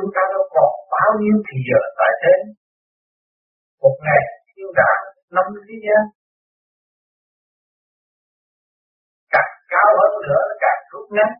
chúng 0.00 0.12
ta 0.16 0.22
đâu 0.32 0.44
còn 0.56 0.70
bao 0.94 1.10
nhiêu 1.20 1.36
thì 1.46 1.56
giờ 1.68 1.80
tại 1.98 2.12
thế 2.22 2.34
một 3.82 3.96
ngày 4.06 4.22
thiên 4.48 4.68
đàng 4.78 5.02
năm 5.36 5.46
thế 5.66 5.74
gian 5.84 6.02
càng 9.34 9.52
cao 9.72 9.88
hơn 9.98 10.12
nữa 10.26 10.42
càng 10.62 10.80
rút 10.90 11.06
ngắn. 11.16 11.30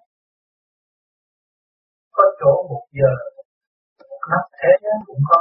Có 2.17 2.25
chỗ 2.41 2.53
một 2.71 2.85
giờ 2.99 3.13
một 4.11 4.23
năm 4.33 4.43
thế 4.61 4.71
gian 4.83 4.97
cũng 5.07 5.23
có 5.29 5.39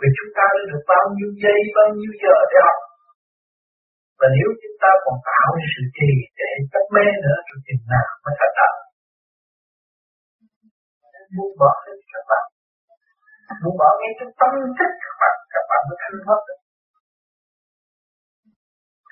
vì 0.00 0.08
chúng 0.18 0.32
ta 0.36 0.44
đã 0.54 0.62
được 0.70 0.82
bao 0.92 1.04
nhiêu 1.14 1.30
giây, 1.42 1.60
bao 1.76 1.88
nhiêu 1.96 2.12
giờ 2.22 2.34
để 2.50 2.58
học? 2.66 2.78
Và 4.18 4.26
nếu 4.36 4.48
chúng 4.62 4.76
ta 4.82 4.90
còn 5.04 5.16
tạo 5.28 5.50
sự 5.72 5.82
trì 5.96 6.10
để 6.38 6.50
chấp 6.72 6.84
mê 6.94 7.06
nữa, 7.24 7.38
thì 7.46 7.54
chừng 7.66 7.84
nào 7.92 8.08
mới 8.22 8.34
thành 8.40 8.54
đạo 8.58 8.74
buông 11.36 11.54
bỏ 11.60 11.72
hết 11.84 11.96
các 12.12 12.24
bạn. 12.30 12.44
Buông 13.62 13.76
bỏ 13.80 13.90
ngay 13.98 14.12
trong 14.18 14.32
tâm 14.40 14.52
thức 14.78 14.90
các 15.04 15.14
bạn 15.20 15.34
các 15.54 15.64
bạn 15.70 15.80
mới 15.88 15.96
thanh 16.02 16.18
thoát 16.24 16.40
được. 16.48 16.60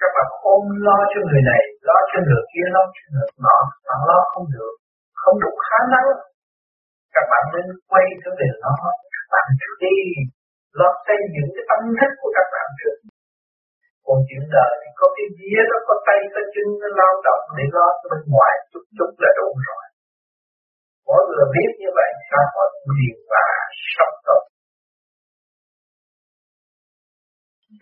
Các 0.00 0.10
bạn 0.16 0.28
ôm 0.54 0.62
lo 0.86 0.98
cho 1.12 1.20
người 1.28 1.42
này, 1.50 1.62
lo 1.88 1.98
cho 2.10 2.18
người 2.26 2.44
kia, 2.52 2.66
lo 2.76 2.82
cho 2.94 3.02
người 3.12 3.28
nọ, 3.44 3.58
bạn 3.88 4.00
lo 4.10 4.18
không 4.32 4.46
được, 4.54 4.74
không 5.22 5.36
đủ 5.42 5.52
khả 5.68 5.80
năng. 5.94 6.08
Các 7.14 7.26
bạn 7.32 7.44
nên 7.54 7.66
quay 7.90 8.04
trở 8.22 8.30
về 8.40 8.48
nó, 8.64 8.74
các 9.14 9.26
bạn 9.32 9.46
trước 9.60 9.74
đi, 9.84 9.96
lo 10.78 10.88
xây 11.06 11.18
dựng 11.34 11.50
cái 11.54 11.64
tâm 11.70 11.80
thức 11.98 12.10
của 12.20 12.30
các 12.36 12.46
bạn 12.54 12.66
trước. 12.78 12.96
Còn 14.06 14.18
chuyện 14.28 14.44
đời 14.56 14.72
thì 14.80 14.88
có 15.00 15.06
cái 15.16 15.26
vía 15.38 15.60
đó, 15.70 15.78
có 15.88 15.94
tay, 16.06 16.20
có 16.34 16.40
chân, 16.54 16.68
nó 16.80 16.88
lao 17.00 17.14
động 17.26 17.44
để 17.56 17.64
lo 17.76 17.86
cho 17.98 18.06
bên 18.12 18.22
ngoài, 18.32 18.54
chút 18.70 18.84
chút 18.96 19.10
là 19.22 19.30
đủ 19.38 19.48
rồi 19.66 19.84
mỗi 21.10 21.22
người 21.28 21.46
biết 21.54 21.70
như 21.80 21.90
vậy 21.98 22.10
sao 22.28 22.44
họ 22.54 22.64
liền 22.96 23.16
và 23.32 23.44
sống 23.94 24.16
tốt 24.26 24.42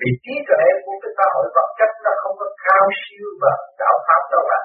vì 0.00 0.10
trí 0.24 0.34
tuệ 0.48 0.64
của 0.84 0.96
cái 1.02 1.12
xã 1.16 1.26
hội 1.34 1.46
vật 1.56 1.68
chất 1.78 1.90
nó 2.04 2.12
không 2.20 2.34
có 2.40 2.46
cao 2.66 2.84
siêu 3.00 3.28
và 3.42 3.52
đạo 3.80 3.96
pháp 4.06 4.22
đâu 4.34 4.44
ạ. 4.60 4.62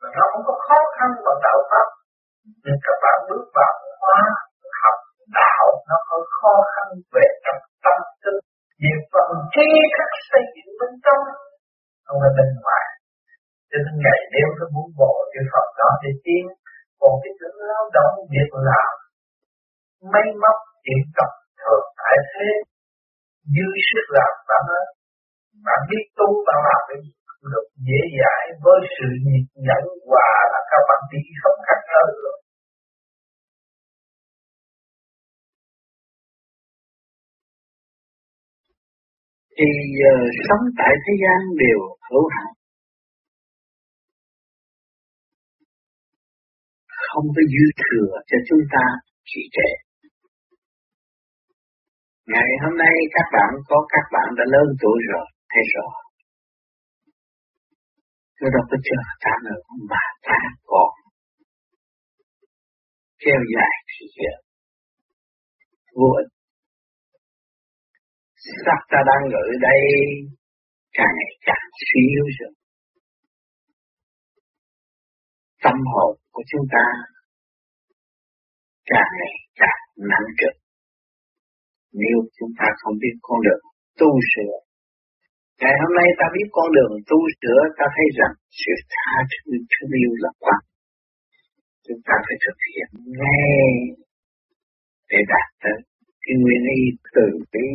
Mà 0.00 0.08
nó 0.16 0.24
không 0.30 0.44
có 0.48 0.54
khó 0.66 0.78
khăn 0.96 1.10
và 1.24 1.34
đạo 1.46 1.58
pháp. 1.70 1.86
Nên 2.64 2.76
các 2.86 2.96
bạn 3.02 3.18
bước 3.28 3.44
vào 3.56 3.72
hóa 4.02 4.20
học 4.80 4.98
đạo 5.40 5.66
nó 5.88 5.96
có 6.08 6.16
khó 6.38 6.54
khăn 6.72 6.88
về 7.14 7.26
trong 7.44 7.60
tâm 7.84 7.98
tư, 8.22 8.34
về 8.82 8.92
phần 9.12 9.28
trí 9.54 9.68
thức 9.94 10.10
xây 10.30 10.44
dựng 10.54 10.70
bên 10.80 10.92
trong 11.04 11.22
không 12.06 12.18
phải 12.22 12.32
bên 12.38 12.50
ngoài. 12.64 12.84
Cho 13.70 13.78
nên 13.84 13.94
ngày 14.04 14.20
đêm 14.32 14.48
tôi 14.58 14.68
muốn 14.74 14.88
bộ 15.00 15.12
cái 15.32 15.44
Phật 15.52 15.66
đó 15.80 15.88
để 16.02 16.10
tiến 16.24 16.44
còn 17.00 17.12
cái 17.22 17.32
sự 17.40 17.48
lao 17.70 17.84
động 17.96 18.14
việc 18.32 18.50
làm 18.68 18.92
máy 20.12 20.26
móc 20.42 20.58
điện 20.86 21.02
tập 21.16 21.30
thường 21.60 21.86
tại 22.00 22.16
thế 22.30 22.48
dư 23.54 23.66
sức 23.88 24.06
làm 24.16 24.32
bạn 24.48 24.64
ơi. 24.80 24.86
Bạn 25.66 25.80
biết 25.90 26.04
tu 26.18 26.28
bạn 26.46 26.58
làm 26.68 26.80
cái 26.88 26.98
gì? 27.02 27.10
Cũng 27.26 27.50
được 27.52 27.66
dễ 27.88 28.00
dãi 28.20 28.44
với 28.64 28.78
sự 28.94 29.08
nhiệt 29.26 29.46
nhẫn 29.66 29.84
hòa 30.08 30.32
là 30.52 30.60
các 30.70 30.82
bạn 30.88 31.00
đi 31.12 31.20
không 31.42 31.58
khác 31.66 31.80
hơn 31.92 32.08
rồi 32.24 32.36
thì 39.58 39.68
uh, 40.08 40.28
sống 40.46 40.64
tại 40.78 40.92
thế 41.04 41.12
gian 41.22 41.38
đều 41.62 41.80
hữu 42.10 42.26
hạn 42.34 42.50
không 47.08 47.26
có 47.36 47.42
dư 47.52 47.64
thừa 47.82 48.12
cho 48.28 48.38
chúng 48.48 48.64
ta 48.74 48.84
trì 49.30 49.42
trệ. 49.56 49.70
Ngày 52.32 52.50
hôm 52.62 52.74
nay 52.82 52.94
các 53.16 53.26
bạn 53.34 53.50
có 53.68 53.78
các 53.94 54.06
bạn 54.14 54.28
đã 54.38 54.44
lớn 54.54 54.68
tuổi 54.82 54.98
rồi 55.12 55.26
thấy 55.52 55.64
rồi? 55.74 55.92
Tôi 58.38 58.48
đâu 58.54 58.64
có 58.70 58.76
chờ 58.86 58.98
ta 59.24 59.34
nữa 59.44 59.60
mà 59.90 60.04
ta 60.28 60.40
còn 60.70 60.92
kéo 63.22 63.40
dài 63.54 63.74
thì 63.90 64.06
giờ 64.16 64.34
vô 65.98 66.08
ích 66.22 66.30
sắc 68.64 68.80
ta 68.92 68.98
đang 69.10 69.22
ở 69.44 69.46
đây, 69.60 69.80
càng 70.92 71.12
ngày 71.16 71.32
càng 71.46 71.66
suy 71.86 72.00
yếu 72.14 72.26
rồi. 72.38 72.52
Tâm 75.66 75.78
hồn 75.92 76.12
của 76.34 76.44
chúng 76.50 76.66
ta 76.74 76.84
càng 78.90 79.10
ngày 79.18 79.34
càng 79.60 79.82
nặng 80.10 80.28
trực. 80.38 80.54
Nếu 82.00 82.16
chúng 82.38 82.52
ta 82.58 82.66
không 82.80 82.96
biết 83.02 83.14
con 83.22 83.38
đường 83.46 83.64
tu 84.00 84.10
sửa, 84.32 84.56
ngày 85.60 85.74
hôm 85.80 85.92
nay 85.98 86.08
ta 86.18 86.26
biết 86.34 86.48
con 86.56 86.68
đường 86.76 86.92
tu 87.10 87.18
sửa, 87.40 87.60
ta 87.78 87.84
thấy 87.96 88.08
rằng 88.18 88.34
sự 88.62 88.72
tha 88.94 89.12
thứ 89.30 89.52
thương 89.72 89.92
yêu 90.02 90.12
là 90.24 90.30
quan. 90.42 90.60
Chúng 91.86 92.00
ta 92.06 92.14
phải 92.26 92.36
thực 92.44 92.58
hiện 92.70 92.88
ngay 93.20 93.56
để 95.10 95.18
đạt 95.32 95.48
tới 95.62 95.78
cái 96.22 96.34
nguyên 96.42 96.62
lý 96.68 96.80
từ 97.14 97.26
bi 97.52 97.66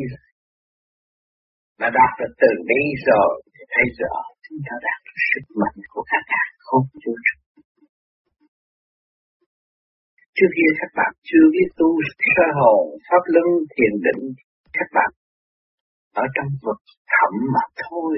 mà 1.80 1.88
đạt 2.00 2.12
được 2.20 2.34
từ 2.42 2.52
bi 2.68 2.82
rồi 3.08 3.32
thì 3.54 3.64
thấy 3.74 3.86
rõ 4.00 4.16
chúng 4.46 4.60
ta 4.68 4.74
đạt 4.88 5.00
được 5.06 5.20
sức 5.30 5.46
mạnh 5.62 5.80
của 5.94 6.04
cả 6.12 6.20
cả 6.32 6.44
không 6.66 6.86
vũ 7.06 7.14
trụ. 7.26 7.41
Trước 10.38 10.52
kia 10.58 10.72
các 10.80 10.92
bạn 10.98 11.12
chưa 11.30 11.46
biết 11.54 11.70
tu 11.80 11.90
sơ 12.34 12.48
hồn, 12.60 12.84
pháp 13.08 13.24
luân, 13.34 13.48
thiền 13.74 13.94
định, 14.06 14.22
các 14.78 14.88
bạn 14.96 15.12
ở 16.24 16.26
trong 16.36 16.50
vực 16.66 16.80
thẳm 17.12 17.32
mà 17.54 17.64
thôi. 17.84 18.14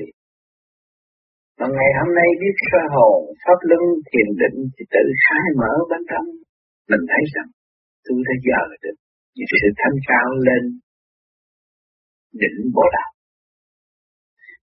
Mà 1.60 1.68
ngày 1.78 1.92
hôm 2.00 2.10
nay 2.20 2.30
biết 2.42 2.56
sơ 2.70 2.82
hồn, 2.96 3.20
pháp 3.44 3.60
luân, 3.70 3.84
thiền 4.10 4.30
định 4.42 4.58
thì 4.74 4.84
tự 4.96 5.06
khai 5.26 5.46
mở 5.62 5.74
bên 5.90 6.02
trong. 6.12 6.28
Mình 6.92 7.04
thấy 7.12 7.24
rằng 7.36 7.50
tôi 8.06 8.18
đã 8.28 8.36
giờ 8.48 8.62
được 8.84 8.98
những 9.36 9.50
sự 9.62 9.68
thanh 9.80 9.98
cao 10.10 10.30
lên 10.48 10.64
đỉnh 12.42 12.60
bộ 12.76 12.86
đạo 12.98 13.12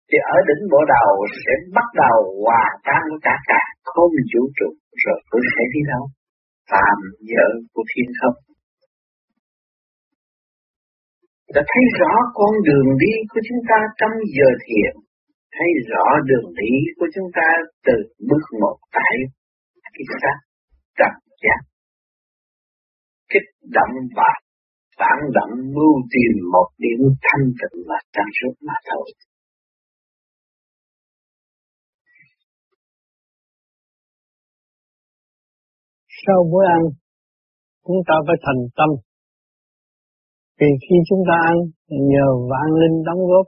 thì 0.08 0.18
ở 0.34 0.36
đỉnh 0.48 0.64
bộ 0.72 0.80
đầu 0.94 1.10
sẽ 1.44 1.52
bắt 1.76 1.88
đầu 2.02 2.18
hòa 2.44 2.64
tan 2.86 3.02
với 3.10 3.20
cả 3.26 3.36
cả 3.50 3.62
không 3.90 4.12
vũ 4.32 4.42
trụ 4.58 4.68
rồi 5.04 5.18
tôi 5.30 5.42
sẽ 5.54 5.62
đi 5.74 5.80
đâu 5.92 6.02
phàm 6.70 6.98
vợ 7.30 7.48
của 7.72 7.84
thiên 7.90 8.08
không. 8.20 8.36
Đã 11.54 11.62
thấy 11.70 11.84
rõ 12.00 12.12
con 12.38 12.52
đường 12.68 12.88
đi 13.02 13.12
của 13.30 13.40
chúng 13.48 13.62
ta 13.70 13.78
trong 14.00 14.14
giờ 14.36 14.48
thiền, 14.64 14.92
thấy 15.56 15.70
rõ 15.90 16.04
đường 16.28 16.48
đi 16.60 16.72
của 16.98 17.08
chúng 17.14 17.28
ta 17.38 17.48
từ 17.86 17.94
bước 18.28 18.44
một 18.60 18.76
tại 18.96 19.14
cái 19.94 20.04
xác 20.22 20.38
trầm 20.98 21.12
giác. 21.42 21.60
Kích 23.32 23.48
động 23.76 23.94
và 24.16 24.30
phản 24.98 25.18
động 25.36 25.54
mưu 25.76 25.94
tìm 26.12 26.32
một 26.52 26.68
điểm 26.78 27.00
thanh 27.26 27.44
tịnh 27.58 27.78
và 27.88 27.98
trang 28.12 28.30
suốt 28.38 28.54
mà 28.66 28.74
thôi. 28.90 29.06
Sau 36.24 36.38
bữa 36.52 36.64
ăn, 36.78 36.82
chúng 37.86 38.00
ta 38.08 38.14
phải 38.26 38.38
thành 38.44 38.62
tâm. 38.78 38.90
Vì 40.60 40.70
khi 40.84 40.96
chúng 41.08 41.22
ta 41.28 41.36
ăn, 41.52 41.56
nhờ 42.12 42.26
vạn 42.50 42.68
linh 42.80 42.96
đóng 43.06 43.22
góp, 43.30 43.46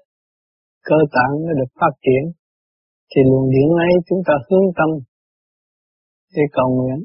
cơ 0.88 0.98
tạng 1.14 1.32
nó 1.44 1.52
được 1.58 1.70
phát 1.80 1.94
triển, 2.04 2.24
thì 3.10 3.20
luồng 3.30 3.48
điện 3.54 3.68
ấy 3.86 3.92
chúng 4.08 4.22
ta 4.26 4.34
hướng 4.46 4.66
tâm. 4.78 4.90
Để 6.34 6.42
cầu 6.56 6.68
nguyện. 6.76 6.98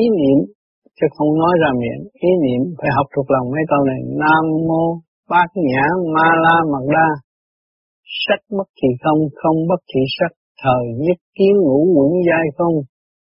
Ý 0.00 0.02
niệm, 0.18 0.38
chứ 0.96 1.06
không 1.16 1.32
nói 1.42 1.54
ra 1.62 1.70
miệng, 1.80 2.02
ý 2.28 2.30
niệm 2.44 2.62
phải 2.78 2.90
học 2.96 3.06
thuộc 3.14 3.28
lòng 3.34 3.46
mấy 3.54 3.64
câu 3.70 3.80
này. 3.90 4.00
Nam 4.22 4.44
mô 4.68 4.84
bát 5.30 5.48
nhã 5.68 5.84
ma 6.14 6.28
la 6.44 6.56
mật 6.72 6.84
đa. 6.94 7.08
Sắc 8.24 8.40
bất 8.56 8.68
thì 8.78 8.88
không 9.02 9.20
không 9.40 9.56
bất 9.68 9.80
thì 9.90 10.00
sắc. 10.16 10.32
Thời 10.62 10.84
nhất 11.04 11.18
kiến 11.36 11.54
ngũ 11.62 11.78
quẩn 11.94 12.10
giai 12.28 12.46
không 12.56 12.74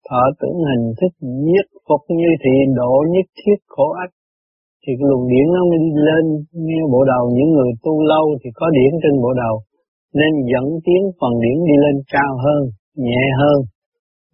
thọ 0.09 0.23
tưởng 0.41 0.59
hình 0.71 0.87
thức 0.99 1.13
nhất 1.49 1.67
phục 1.87 2.03
như 2.19 2.31
thị 2.43 2.55
độ 2.81 2.93
nhất 3.15 3.27
thiết 3.41 3.59
khổ 3.75 3.87
ách 4.05 4.15
thì 4.87 4.93
cái 4.99 5.07
luồng 5.11 5.27
điển 5.33 5.47
nó 5.55 5.61
mới 5.71 5.79
đi 5.85 5.93
lên, 6.09 6.25
nghe 6.67 6.81
bộ 6.93 7.01
đầu. 7.13 7.25
Những 7.37 7.51
người 7.55 7.71
tu 7.85 7.95
lâu 8.13 8.25
thì 8.41 8.49
có 8.59 8.67
điển 8.79 8.93
trên 9.03 9.15
bộ 9.23 9.31
đầu, 9.43 9.55
nên 10.19 10.33
dẫn 10.53 10.67
tiến 10.85 11.03
phần 11.19 11.33
điển 11.45 11.57
đi 11.69 11.77
lên 11.85 11.97
cao 12.15 12.33
hơn, 12.45 12.63
nhẹ 13.07 13.23
hơn. 13.41 13.59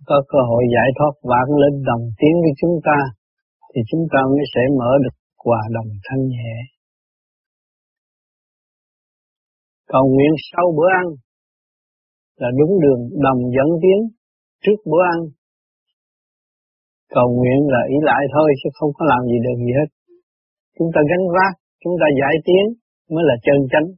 Có 0.08 0.17
cơ 0.32 0.38
hội 0.49 0.62
giải 0.75 0.88
thoát 0.96 1.14
vạn 1.31 1.46
lên 1.62 1.75
đồng 1.88 2.05
tiến 2.19 2.34
với 2.44 2.52
chúng 2.61 2.75
ta, 2.87 2.99
thì 3.70 3.81
chúng 3.90 4.05
ta 4.12 4.20
mới 4.32 4.44
sẽ 4.55 4.62
mở 4.78 4.90
được 5.05 5.14
quả 5.44 5.61
đồng 5.76 5.90
thanh 6.06 6.22
nhẹ. 6.34 6.55
Cầu 9.93 10.05
nguyện 10.12 10.32
sau 10.50 10.67
bữa 10.76 10.90
ăn 11.02 11.06
là 12.40 12.49
đúng 12.58 12.72
đường 12.82 13.00
đồng 13.26 13.40
dẫn 13.56 13.69
tiến 13.82 13.99
trước 14.64 14.78
bữa 14.90 15.05
ăn 15.14 15.20
cầu 17.17 17.29
nguyện 17.37 17.61
là 17.75 17.83
ý 17.95 17.97
lại 18.09 18.23
thôi 18.35 18.49
chứ 18.61 18.69
không 18.79 18.93
có 18.97 19.03
làm 19.12 19.23
gì 19.31 19.39
được 19.45 19.57
gì 19.65 19.71
hết. 19.79 19.89
Chúng 20.77 20.91
ta 20.95 21.01
gánh 21.11 21.25
vác, 21.37 21.53
chúng 21.83 21.95
ta 22.01 22.07
giải 22.21 22.35
tiến 22.47 22.65
mới 23.12 23.23
là 23.29 23.37
chân 23.47 23.59
chánh. 23.73 23.89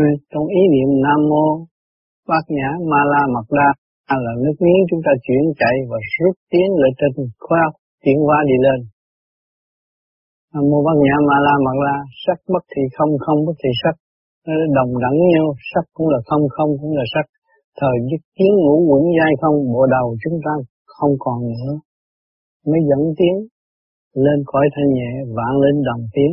Ừ, 0.00 0.04
trong 0.30 0.46
ý 0.60 0.62
niệm 0.74 0.90
Nam 1.04 1.20
Mô 1.30 1.46
Bát 2.28 2.44
Nhã 2.56 2.70
Ma 2.90 3.00
La 3.12 3.22
Mật 3.34 3.48
Đa 3.58 3.70
là 4.24 4.32
nước 4.44 4.56
miếng 4.64 4.82
chúng 4.90 5.02
ta 5.06 5.12
chuyển 5.24 5.44
chạy 5.60 5.74
và 5.90 5.98
rút 6.14 6.34
tiến 6.50 6.68
lên 6.80 6.92
trên 6.98 7.10
khoa 7.44 7.62
tiến 8.04 8.16
qua 8.26 8.38
đi 8.50 8.56
lên. 8.66 8.78
Nam 10.52 10.64
Mô 10.70 10.78
Bát 10.86 10.96
Nhã 11.06 11.16
Ma 11.28 11.36
La 11.46 11.54
Mật 11.66 11.78
La 11.86 11.96
sắc 12.24 12.38
bất 12.52 12.64
thì 12.72 12.82
không, 12.96 13.12
không 13.24 13.38
bất 13.46 13.56
thì 13.62 13.70
sắc. 13.82 13.94
Nó 14.46 14.54
đồng 14.78 14.92
đẳng 15.04 15.18
nhau, 15.32 15.46
sắc 15.70 15.84
cũng 15.94 16.08
là 16.12 16.18
không, 16.28 16.42
không 16.56 16.70
cũng 16.80 16.92
là 16.98 17.04
sắc. 17.14 17.26
Thời 17.80 17.96
dứt 18.08 18.22
tiến 18.36 18.52
ngũ 18.62 18.74
quẩn 18.88 19.02
dai 19.18 19.32
không, 19.40 19.56
bộ 19.72 19.82
đầu 19.96 20.16
chúng 20.22 20.38
ta 20.44 20.52
không 20.86 21.14
còn 21.18 21.38
nữa. 21.52 21.72
Mới 22.66 22.80
dẫn 22.88 23.02
tiến 23.18 23.34
lên 24.24 24.38
cõi 24.46 24.66
thanh 24.74 24.90
nhẹ, 24.98 25.10
vạn 25.36 25.52
lên 25.62 25.76
đồng 25.88 26.04
tiến. 26.14 26.32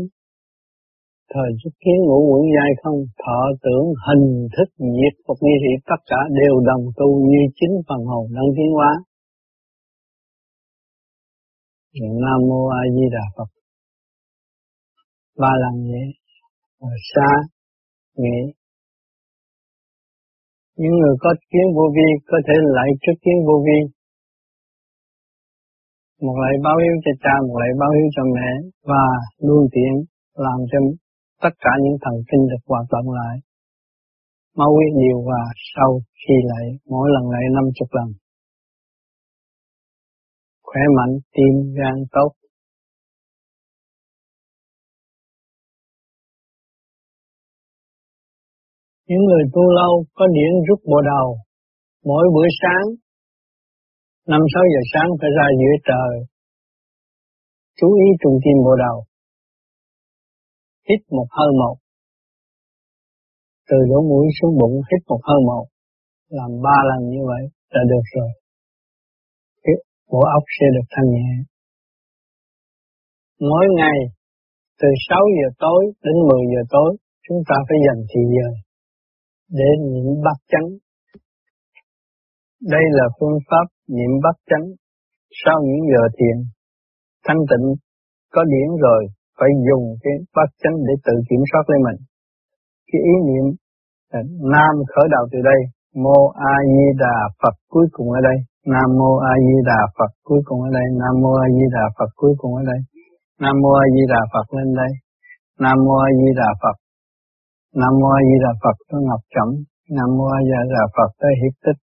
Thời 1.33 1.49
dứt 1.63 1.73
kiến 1.83 1.97
ngũ 2.05 2.19
quẩn 2.29 2.43
dai 2.55 2.71
không, 2.81 2.99
thọ 3.23 3.39
tưởng 3.63 3.85
hình 4.07 4.47
thức 4.55 4.69
diệt 4.97 5.15
phục 5.27 5.37
như 5.41 5.55
thị 5.63 5.73
tất 5.89 6.01
cả 6.11 6.19
đều 6.39 6.55
đồng 6.69 6.85
tu 6.97 7.07
như 7.31 7.41
chính 7.55 7.73
phần 7.87 8.01
hồn 8.11 8.25
đang 8.35 8.49
tiến 8.57 8.71
hóa. 8.77 8.91
Nam 12.23 12.39
Mô 12.49 12.67
A 12.67 12.81
Di 12.95 13.05
Đà 13.11 13.25
Phật 13.37 13.49
ba 15.37 15.51
lần 15.63 15.75
vậy 16.79 16.97
xa 17.13 17.29
nghĩ 18.17 18.53
những 20.81 20.95
người 20.99 21.15
có 21.23 21.29
kiến 21.51 21.67
vô 21.75 21.85
vi, 21.95 22.09
có 22.31 22.37
thể 22.47 22.55
lại 22.77 22.89
trước 23.01 23.17
kiến 23.23 23.37
vô 23.47 23.55
vi. 23.65 23.79
Một 26.25 26.37
lại 26.43 26.53
báo 26.65 26.77
hiếu 26.83 26.95
cho 27.05 27.13
cha, 27.23 27.35
một 27.47 27.57
lại 27.63 27.71
báo 27.79 27.91
hiếu 27.95 28.07
cho 28.15 28.23
mẹ, 28.35 28.49
và 28.89 29.05
luôn 29.47 29.63
tiện 29.73 29.93
làm 30.45 30.59
cho 30.71 30.79
tất 31.43 31.53
cả 31.63 31.73
những 31.83 31.97
thần 32.03 32.15
kinh 32.29 32.43
được 32.51 32.63
hoạt 32.69 32.85
động 32.93 33.07
lại. 33.19 33.35
Máu 34.57 34.71
huyết 34.75 34.91
điều 35.01 35.17
và 35.29 35.41
sau 35.73 35.89
khi 36.21 36.35
lại, 36.51 36.65
mỗi 36.91 37.07
lần 37.13 37.25
lại 37.33 37.43
năm 37.55 37.65
chục 37.75 37.89
lần. 37.97 38.09
Khỏe 40.63 40.81
mạnh, 40.97 41.13
tim, 41.35 41.53
gan, 41.77 41.95
tốt. 42.11 42.31
Những 49.07 49.23
người 49.27 49.43
tu 49.53 49.63
lâu 49.79 49.93
có 50.17 50.25
điển 50.35 50.51
rút 50.67 50.79
bộ 50.91 50.99
đầu, 51.11 51.27
mỗi 52.05 52.25
buổi 52.33 52.47
sáng, 52.61 52.85
năm 54.31 54.41
sáu 54.53 54.63
giờ 54.73 54.81
sáng 54.93 55.09
phải 55.19 55.29
ra 55.37 55.47
giữa 55.59 55.75
trời, 55.89 56.13
chú 57.77 57.87
ý 58.05 58.07
trung 58.21 58.37
tim 58.43 58.57
bộ 58.65 58.73
đầu, 58.85 58.97
hít 60.89 61.01
một 61.17 61.27
hơi 61.37 61.51
một, 61.61 61.75
từ 63.69 63.77
lỗ 63.89 63.99
mũi 64.09 64.25
xuống 64.37 64.53
bụng 64.59 64.75
hít 64.89 65.01
một 65.09 65.21
hơi 65.27 65.39
một, 65.49 65.65
làm 66.29 66.51
ba 66.65 66.77
lần 66.89 67.09
như 67.09 67.21
vậy 67.31 67.43
là 67.73 67.81
được 67.91 68.05
rồi. 68.15 68.31
Cái 69.63 69.75
bộ 70.11 70.21
óc 70.37 70.43
sẽ 70.59 70.65
được 70.75 70.87
thanh 70.93 71.09
nhẹ. 71.15 71.31
Mỗi 73.39 73.65
ngày 73.77 73.99
từ 74.81 74.87
6 75.09 75.19
giờ 75.37 75.47
tối 75.59 75.81
đến 76.03 76.15
10 76.29 76.41
giờ 76.53 76.61
tối 76.69 76.97
chúng 77.27 77.39
ta 77.49 77.55
phải 77.67 77.77
dành 77.85 78.01
thời 78.11 78.25
giờ 78.35 78.64
để 79.49 79.69
niệm 79.91 80.07
bát 80.25 80.39
chánh. 80.51 80.67
Đây 82.73 82.85
là 82.97 83.05
phương 83.19 83.37
pháp 83.49 83.65
niệm 83.87 84.11
bát 84.23 84.37
chánh 84.49 84.65
sau 85.43 85.57
những 85.67 85.83
giờ 85.91 86.03
thiền. 86.17 86.37
Thanh 87.25 87.41
tịnh 87.49 87.67
có 88.33 88.41
điển 88.53 88.69
rồi 88.85 89.01
phải 89.37 89.49
dùng 89.67 89.85
cái 90.03 90.13
bát 90.35 90.49
chánh 90.61 90.75
để 90.87 90.93
tự 91.05 91.15
kiểm 91.29 91.41
soát 91.51 91.63
lấy 91.67 91.79
mình. 91.87 91.99
Cái 92.89 93.01
ý 93.11 93.15
niệm 93.27 93.45
à, 94.17 94.19
Nam 94.53 94.73
khởi 94.91 95.07
đầu 95.15 95.23
từ 95.31 95.39
đây, 95.49 95.59
Mô 96.03 96.19
A 96.53 96.55
Di 96.73 96.85
Đà 97.03 97.17
Phật 97.41 97.55
cuối 97.73 97.87
cùng 97.95 98.07
ở 98.17 98.19
đây, 98.29 98.37
Nam 98.73 98.87
Mô 98.99 99.11
A 99.31 99.33
Di 99.47 99.57
Đà 99.69 99.81
Phật 99.97 100.11
cuối 100.27 100.41
cùng 100.47 100.59
ở 100.67 100.69
đây, 100.77 100.87
Nam 101.01 101.13
Mô 101.21 101.31
A 101.45 101.47
Di 101.57 101.65
Đà 101.75 101.85
Phật 101.97 102.09
cuối 102.21 102.33
cùng 102.37 102.53
ở 102.61 102.63
đây, 102.71 102.79
Nam 103.41 103.55
Mô 103.61 103.71
A 103.83 103.85
Di 103.95 104.03
Đà 104.13 104.21
Phật 104.33 104.47
lên 104.57 104.69
đây, 104.81 104.91
Nam 105.63 105.77
Mô 105.85 105.95
A 106.07 106.09
Di 106.19 106.29
Đà 106.41 106.49
Phật 106.61 106.75
Nam 107.81 107.93
Mô 107.99 108.07
A 108.17 108.19
Di 108.27 108.37
Đà 108.45 108.51
Phật 108.63 108.77
tới 108.89 108.99
Ngọc 109.07 109.21
chấm 109.35 109.49
Nam 109.97 110.09
Mô 110.17 110.25
A 110.37 110.39
Di 110.47 110.55
Đà 110.77 110.85
Phật 110.95 111.09
tới 111.21 111.31
Hiệp 111.41 111.55
Tích, 111.63 111.79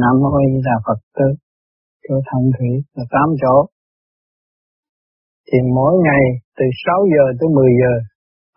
Nam 0.00 0.14
Mô 0.20 0.28
A 0.40 0.44
Di 0.52 0.60
Đà 0.68 0.76
Phật 0.86 1.00
tới 1.16 1.30
chỗ 2.04 2.14
thân 2.28 2.42
Thủy 2.54 2.70
là 2.96 3.04
tám 3.14 3.28
chỗ. 3.42 3.56
Thì 5.48 5.58
mỗi 5.76 5.92
ngày 6.06 6.24
từ 6.58 6.64
6 6.84 7.00
giờ 7.12 7.24
tới 7.38 7.48
10 7.58 7.70
giờ 7.80 7.92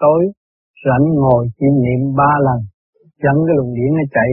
tối 0.03 0.21
rảnh 0.85 1.05
ngồi 1.21 1.41
chỉ 1.57 1.67
niệm 1.83 2.01
ba 2.19 2.31
lần, 2.47 2.59
dẫn 3.23 3.37
cái 3.45 3.53
luồng 3.57 3.73
điển 3.77 3.89
nó 3.97 4.05
chạy. 4.15 4.29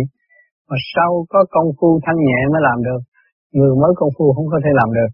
Mà 0.68 0.76
sau 0.92 1.10
có 1.32 1.40
công 1.54 1.68
phu 1.78 1.90
thanh 2.04 2.20
nhẹ 2.28 2.40
mới 2.52 2.60
làm 2.68 2.78
được, 2.88 3.00
người 3.56 3.72
mới 3.82 3.92
công 3.98 4.12
phu 4.16 4.26
không 4.36 4.48
có 4.52 4.58
thể 4.64 4.70
làm 4.80 4.88
được. 4.98 5.10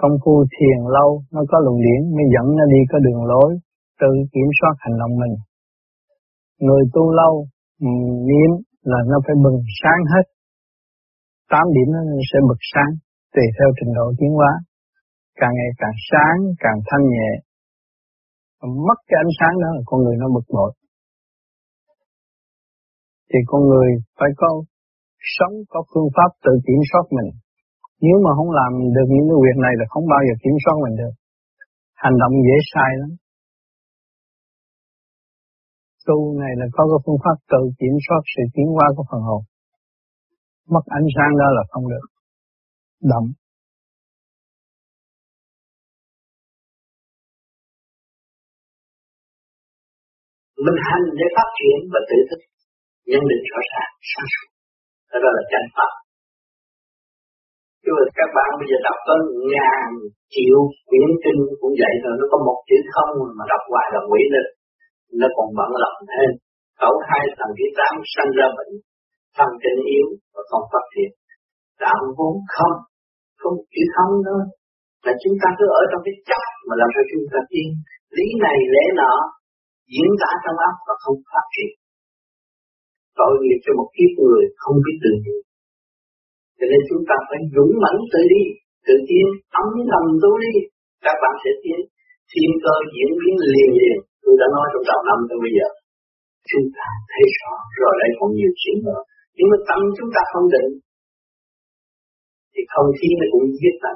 Công 0.00 0.14
phu 0.22 0.34
thiền 0.54 0.78
lâu 0.96 1.10
nó 1.34 1.40
có 1.50 1.56
luồng 1.64 1.80
điển 1.86 2.00
mới 2.16 2.26
dẫn 2.34 2.46
nó 2.58 2.64
đi 2.72 2.80
có 2.90 2.98
đường 3.06 3.22
lối, 3.30 3.50
tự 4.00 4.10
kiểm 4.32 4.48
soát 4.58 4.74
hành 4.84 4.98
động 5.02 5.14
mình 5.22 5.34
người 6.66 6.82
tu 6.94 7.04
lâu 7.20 7.34
ừ, 7.80 7.90
niệm 8.30 8.50
là 8.90 9.00
nó 9.10 9.16
phải 9.26 9.36
bừng 9.44 9.58
sáng 9.80 10.02
hết. 10.12 10.26
Tám 11.52 11.66
điểm 11.74 11.88
nó 11.94 12.00
sẽ 12.30 12.38
bực 12.48 12.62
sáng, 12.72 12.92
tùy 13.34 13.44
theo 13.56 13.68
trình 13.76 13.92
độ 13.98 14.06
tiến 14.18 14.32
hóa. 14.38 14.52
Càng 15.40 15.52
ngày 15.58 15.70
càng 15.80 15.96
sáng, 16.10 16.38
càng 16.64 16.78
thanh 16.88 17.04
nhẹ. 17.14 17.30
Mất 18.86 18.98
cái 19.08 19.18
ánh 19.24 19.32
sáng 19.38 19.54
đó 19.62 19.68
là 19.76 19.82
con 19.86 19.98
người 20.02 20.16
nó 20.22 20.26
bực 20.34 20.46
bội. 20.54 20.72
Thì 23.30 23.38
con 23.50 23.60
người 23.70 23.88
phải 24.18 24.30
có, 24.40 24.50
sống 25.36 25.54
có 25.72 25.80
phương 25.90 26.10
pháp 26.16 26.30
tự 26.44 26.52
kiểm 26.66 26.80
soát 26.90 27.06
mình. 27.16 27.30
Nếu 28.06 28.16
mà 28.24 28.30
không 28.38 28.50
làm 28.60 28.72
được 28.96 29.08
những 29.14 29.26
cái 29.30 29.38
việc 29.46 29.58
này 29.66 29.74
là 29.80 29.84
không 29.92 30.06
bao 30.12 30.20
giờ 30.26 30.34
kiểm 30.42 30.56
soát 30.64 30.76
mình 30.84 30.94
được. 31.00 31.14
Hành 32.02 32.16
động 32.22 32.34
dễ 32.46 32.56
sai 32.72 32.90
lắm 33.00 33.10
tu 36.08 36.18
này 36.42 36.52
là 36.60 36.66
có 36.76 36.82
cái 36.90 37.00
phương 37.04 37.22
pháp 37.24 37.36
tự 37.52 37.62
kiểm 37.80 37.94
soát 38.04 38.22
sự 38.32 38.42
tiến 38.54 38.68
hóa 38.76 38.86
của 38.96 39.04
phần 39.10 39.22
hồn. 39.28 39.42
Mất 40.74 40.84
ánh 40.98 41.08
sáng 41.14 41.32
đó 41.40 41.48
là 41.56 41.62
không 41.70 41.84
được. 41.92 42.06
Động. 43.12 43.28
Mình 50.64 50.78
hành 50.88 51.04
để 51.18 51.26
phát 51.36 51.48
triển 51.58 51.78
và 51.92 52.00
tự 52.10 52.18
thức. 52.28 52.40
Nhân 53.10 53.22
định 53.30 53.44
rõ 53.50 53.60
ràng, 53.72 53.92
sáng 54.12 54.28
suốt. 54.32 54.48
Đó 55.22 55.30
là 55.36 55.42
chân 55.52 55.64
pháp. 55.74 55.92
Chứ 57.82 57.90
mà 57.96 58.04
các 58.18 58.30
bạn 58.36 58.48
bây 58.60 58.66
giờ 58.70 58.78
đọc 58.86 58.98
có 59.08 59.14
ngàn 59.52 59.88
triệu 60.34 60.58
quyển 60.88 61.10
kinh 61.24 61.40
cũng 61.60 61.74
vậy 61.82 61.94
rồi 62.04 62.14
nó 62.20 62.24
có 62.32 62.38
một 62.46 62.58
chữ 62.68 62.78
không 62.94 63.12
mà 63.38 63.44
đọc 63.52 63.62
hoài 63.70 63.86
là 63.94 64.00
quỷ 64.10 64.22
lên 64.34 64.46
nó 65.20 65.28
còn 65.36 65.48
bận 65.58 65.70
lòng 65.82 65.98
thêm. 66.12 66.30
Khẩu 66.80 66.94
hai 67.08 67.24
thằng 67.38 67.52
thứ 67.56 67.66
tám 67.78 67.92
sanh 68.14 68.30
ra 68.38 68.46
bệnh 68.56 68.72
thân 69.36 69.50
tình 69.62 69.80
yếu 69.94 70.08
và 70.34 70.42
không 70.50 70.64
phát 70.72 70.84
triển 70.92 71.10
đạo 71.84 72.02
vốn 72.18 72.34
không 72.54 72.76
không 73.40 73.56
chỉ 73.72 73.82
không 73.94 74.12
thôi. 74.26 74.42
Là 75.04 75.12
chúng 75.22 75.36
ta 75.42 75.48
cứ 75.58 75.64
ở 75.80 75.82
trong 75.90 76.02
cái 76.06 76.14
chấp 76.28 76.42
mà 76.66 76.74
làm 76.80 76.90
cho 76.94 77.02
chúng 77.10 77.26
ta 77.32 77.38
tin 77.52 77.68
lý 78.16 78.26
này 78.46 78.58
lẽ 78.74 78.84
nọ 79.00 79.14
diễn 79.92 80.10
tả 80.20 80.30
trong 80.42 80.58
óc 80.68 80.76
và 80.86 80.94
không 81.02 81.18
phát 81.30 81.46
triển 81.54 81.72
tội 83.18 83.34
nghiệp 83.40 83.58
cho 83.64 83.72
một 83.78 83.88
kiếp 83.96 84.12
người 84.24 84.42
không 84.62 84.76
biết 84.84 84.96
từ 85.04 85.10
gì, 85.24 85.36
cho 86.58 86.66
nên 86.70 86.80
chúng 86.88 87.02
ta 87.08 87.16
phải 87.28 87.40
dũng 87.54 87.72
mãnh 87.82 88.00
tự 88.12 88.20
đi 88.32 88.42
tự 88.86 88.94
tiến 89.08 89.26
ấm 89.62 89.68
lòng 89.92 90.08
tu 90.22 90.30
đi. 90.44 90.54
Các 91.04 91.16
bạn 91.22 91.34
sẽ 91.42 91.50
tiến. 91.62 91.80
Thiên 92.30 92.50
cơ 92.64 92.74
diễn 92.94 93.10
biến 93.20 93.34
liền 93.52 93.70
liền 93.80 93.98
tôi 94.28 94.36
đã 94.42 94.48
nói 94.56 94.66
trong 94.72 94.84
đầu 94.90 95.00
năm 95.08 95.18
tới 95.28 95.38
bây 95.44 95.52
giờ. 95.56 95.68
Chúng 96.50 96.66
ta 96.76 96.86
thấy 97.12 97.26
rõ, 97.38 97.52
rồi 97.80 97.92
đây 98.02 98.10
còn 98.18 98.30
nhiều 98.38 98.52
chuyện 98.60 98.76
nữa. 98.86 99.00
Nhưng 99.36 99.48
mà 99.52 99.58
tâm 99.68 99.80
chúng 99.96 100.10
ta 100.14 100.22
không 100.32 100.46
định, 100.54 100.70
thì 102.52 102.62
không 102.72 102.88
khí 102.98 103.08
nó 103.20 103.26
cũng 103.32 103.46
giết 103.60 103.74
ta. 103.84 103.92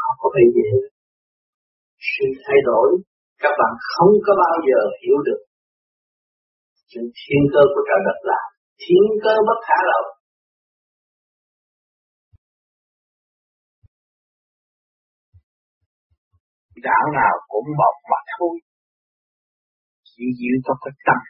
Không 0.00 0.16
có 0.20 0.26
phải 0.34 0.46
gì 0.54 0.66
sự 2.12 2.26
thay 2.44 2.58
đổi, 2.70 2.88
các 3.42 3.54
bạn 3.60 3.72
không 3.92 4.12
có 4.26 4.32
bao 4.42 4.56
giờ 4.68 4.80
hiểu 5.00 5.18
được. 5.26 5.40
Chuyện 6.90 7.06
thiên 7.18 7.42
cơ 7.54 7.62
của 7.72 7.82
trời 7.88 8.00
đất 8.06 8.18
là 8.30 8.40
thiên 8.82 9.04
cơ 9.24 9.34
bất 9.48 9.58
khả 9.66 9.78
lậu. 9.90 10.04
Đạo 16.88 17.04
nào 17.18 17.34
cũng 17.52 17.68
một 17.80 17.96
mà 18.10 18.20
thôi 18.32 18.54
chỉ 20.18 20.26
giữ 20.40 20.52
có 20.66 20.74
cái 20.82 20.94
tâm. 21.06 21.20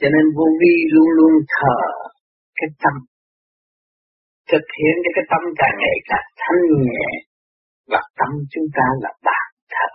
Cho 0.00 0.08
nên 0.14 0.24
vô 0.36 0.46
vi 0.60 0.74
luôn 0.94 1.08
luôn 1.18 1.32
thờ 1.54 1.80
cái 2.58 2.68
tâm. 2.82 2.94
Thực 4.50 4.64
hiện 4.76 4.94
cho 5.02 5.10
cái 5.16 5.24
tâm 5.32 5.42
càng 5.60 5.76
ngày 5.82 5.98
càng 6.10 6.28
thanh 6.40 6.64
nhẹ 6.86 7.08
và 7.92 8.00
tâm 8.18 8.30
chúng 8.52 8.68
ta 8.76 8.86
là 9.02 9.12
bàn 9.26 9.48
thờ. 9.74 9.88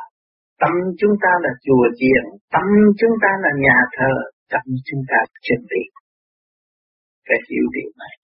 Tâm 0.62 0.74
chúng 1.00 1.15
ta 1.24 1.31
là 1.43 1.51
chùa 1.65 1.86
chiền, 2.00 2.24
tâm 2.53 2.67
chúng 3.00 3.15
ta 3.24 3.31
là 3.43 3.51
nhà 3.65 3.79
thờ, 3.98 4.13
tâm 4.51 4.65
chúng 4.88 5.03
ta 5.12 5.19
chuẩn 5.45 5.60
chân 5.60 5.60
lý. 5.72 5.83
Phải 7.27 7.39
hiểu 7.48 7.65
điều 7.75 7.91
này. 8.01 8.15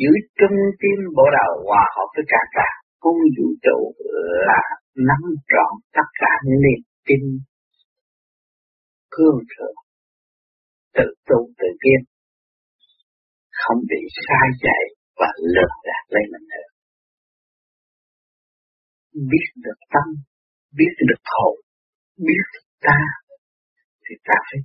Giữ 0.00 0.10
trung 0.38 0.58
tim 0.80 0.98
bộ 1.16 1.26
đầu 1.38 1.52
hòa 1.68 1.84
hợp 1.94 2.08
với 2.16 2.24
cả 2.32 2.42
cả 2.56 2.70
cung 3.04 3.20
vũ 3.36 3.46
trụ 3.64 3.78
là 4.48 4.62
nắm 5.08 5.22
trọn 5.50 5.72
tất 5.96 6.08
cả 6.20 6.32
niềm 6.62 6.80
tin 7.06 7.22
cương 9.14 9.38
thượng, 9.52 9.76
tự 10.96 11.06
tu 11.28 11.38
tự 11.58 11.68
tiên 11.82 12.00
không 13.62 13.80
bị 13.90 14.00
sai 14.26 14.48
dạy 14.64 14.84
và 15.20 15.28
lừa 15.54 15.72
gạt 15.86 16.04
lấy 16.14 16.24
mình 16.32 16.46
nữa. 16.52 16.68
Biết 19.30 19.48
được 19.64 19.78
tâm, 19.94 20.08
biết 20.78 20.94
được 21.08 21.22
hồn, 21.32 21.54
biết 22.26 22.44
được 22.52 22.66
ta, 22.86 23.00
thì 24.04 24.14
ta 24.28 24.36
phải 24.48 24.60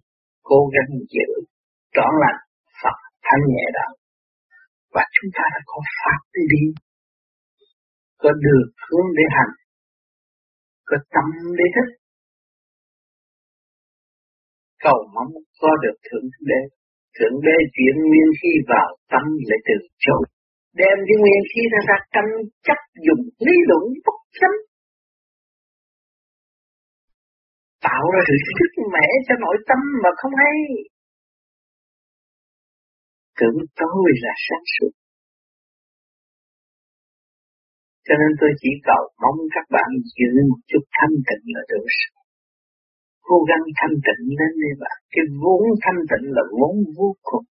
cố 0.49 0.59
gắng 0.73 0.91
giữ 1.13 1.29
trọn 1.95 2.11
lành 2.21 2.41
Phật 2.81 2.97
thanh 3.25 3.43
nhẹ 3.53 3.65
đó. 3.77 3.87
Và 4.93 5.03
chúng 5.15 5.29
ta 5.37 5.43
đã 5.53 5.59
có 5.65 5.77
pháp 5.97 6.19
để 6.33 6.41
đi, 6.53 6.63
có 8.17 8.29
được 8.45 8.67
hướng 8.85 9.09
để 9.17 9.25
hành, 9.37 9.53
có 10.85 10.97
tâm 11.13 11.25
để 11.57 11.65
thích 11.75 11.96
cầu 14.87 14.99
mong 15.15 15.31
có 15.61 15.71
được 15.83 15.97
thượng 16.07 16.27
đế. 16.49 16.61
Thượng 17.17 17.37
đế 17.45 17.57
chuyển 17.75 17.95
nguyên 18.07 18.29
khí 18.39 18.51
vào 18.71 18.89
tâm 19.11 19.25
lại 19.49 19.59
từ 19.67 19.75
chối. 20.03 20.23
Đem 20.81 20.97
cái 21.07 21.17
nguyên 21.21 21.43
khí 21.51 21.61
ra 21.73 21.81
ra 21.89 21.97
tranh 22.13 22.31
chấp 22.65 22.79
dùng 23.05 23.23
lý 23.45 23.55
luận 23.69 23.83
bất 24.05 24.19
chánh. 24.39 24.57
Tạo 27.87 28.03
ra 28.13 28.21
sự 28.27 28.35
sức 28.57 28.71
mẻ 28.93 29.07
cho 29.27 29.35
nội 29.43 29.57
tâm 29.69 29.79
mà 30.03 30.09
không 30.19 30.33
hay. 30.41 30.57
Tưởng 33.39 33.59
tôi 33.79 34.07
là 34.23 34.33
sáng 34.45 34.65
suốt. 34.73 34.91
Cho 38.05 38.15
nên 38.21 38.31
tôi 38.39 38.51
chỉ 38.61 38.69
cầu 38.89 39.03
mong 39.21 39.39
các 39.55 39.65
bạn 39.75 39.89
giữ 40.15 40.29
một 40.49 40.61
chút 40.69 40.83
thanh 40.97 41.15
tịnh 41.27 41.45
là 41.55 41.61
được. 41.69 41.85
rồi. 41.97 42.16
Cố 43.29 43.37
gắng 43.49 43.63
thanh 43.79 43.95
tịnh 44.05 44.23
lên 44.39 44.51
đi 44.61 44.71
bạn. 44.81 44.97
Cái 45.13 45.25
vốn 45.41 45.61
thanh 45.83 46.01
tịnh 46.09 46.25
là 46.35 46.43
vốn 46.59 46.75
vô 46.97 47.09
cùng. 47.29 47.45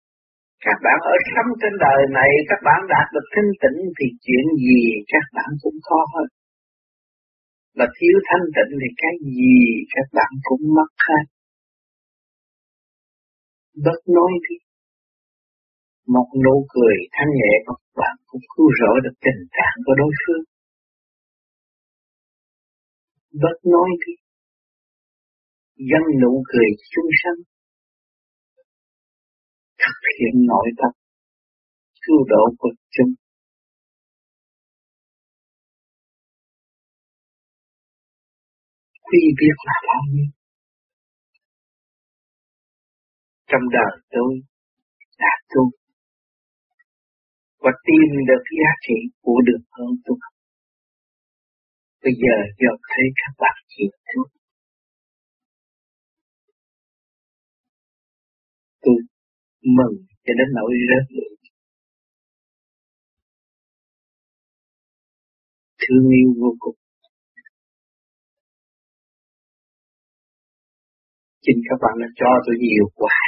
Các 0.67 0.79
bạn 0.85 0.99
ở 1.13 1.15
sống 1.33 1.51
trên 1.61 1.75
đời 1.85 2.01
này, 2.19 2.31
các 2.51 2.61
bạn 2.67 2.81
đạt 2.93 3.07
được 3.15 3.27
thanh 3.35 3.51
tịnh 3.63 3.79
thì 3.97 4.07
chuyện 4.25 4.47
gì 4.65 4.81
các 5.13 5.27
bạn 5.37 5.51
cũng 5.63 5.79
khó 5.87 6.01
hơn. 6.13 6.29
Mà 7.79 7.87
thiếu 7.97 8.17
thanh 8.29 8.47
tịnh 8.57 8.73
thì 8.81 8.89
cái 9.03 9.15
gì 9.37 9.57
các 9.95 10.07
bạn 10.17 10.33
cũng 10.49 10.63
mất 10.77 10.91
hết. 11.07 11.25
bất 13.85 14.01
nói 14.17 14.33
đi. 14.49 14.57
Một 16.15 16.29
nụ 16.45 16.67
cười 16.75 16.97
thanh 17.13 17.31
nhẹ 17.39 17.53
của 17.67 17.77
bạn 18.01 18.17
cũng 18.27 18.41
cứu 18.57 18.69
rỗi 18.81 18.97
được 19.05 19.17
tình 19.25 19.41
trạng 19.57 19.77
của 19.85 19.95
đối 20.01 20.13
phương. 20.23 20.45
bất 23.43 23.57
nói 23.73 23.91
đi 24.07 24.26
dân 25.77 26.05
nụ 26.23 26.45
cười 26.53 26.71
chung 26.93 27.11
sanh. 27.23 27.41
Thực 29.79 29.99
hiện 30.19 30.47
nội 30.47 30.69
tâm. 30.77 30.93
Cứu 32.03 32.17
độ 32.29 32.43
quần 32.59 32.75
chúng 32.91 33.15
Quy 39.03 39.21
biết 39.41 39.57
là 39.67 39.77
bao 39.89 40.03
nhiêu. 40.13 40.31
Trong 43.47 43.65
đời 43.73 44.03
tôi 44.11 44.33
đã 45.19 45.33
tu 45.55 45.71
và 47.59 47.71
tìm 47.87 48.09
được 48.29 48.45
giá 48.59 48.71
trị 48.81 48.99
của 49.23 49.41
đường 49.47 49.65
hơn 49.71 49.93
tu 50.05 50.15
Bây 52.03 52.13
giờ 52.23 52.37
giờ 52.61 52.73
thấy 52.91 53.05
các 53.21 53.33
bạn 53.39 53.57
chịu 53.69 53.91
chút. 54.09 54.27
Tôi 54.29 54.46
mừng 59.79 59.95
cho 60.25 60.33
đến 60.39 60.49
nỗi 60.57 60.73
rớt 60.89 61.07
lệ. 61.17 61.29
Thương 65.83 66.07
yêu 66.19 66.29
vô 66.41 66.51
cùng. 66.59 66.79
Chính 71.41 71.59
các 71.69 71.79
bạn 71.83 71.95
đã 72.01 72.07
cho 72.17 72.31
tôi 72.47 72.57
nhiều 72.61 72.87
quà. 72.95 73.19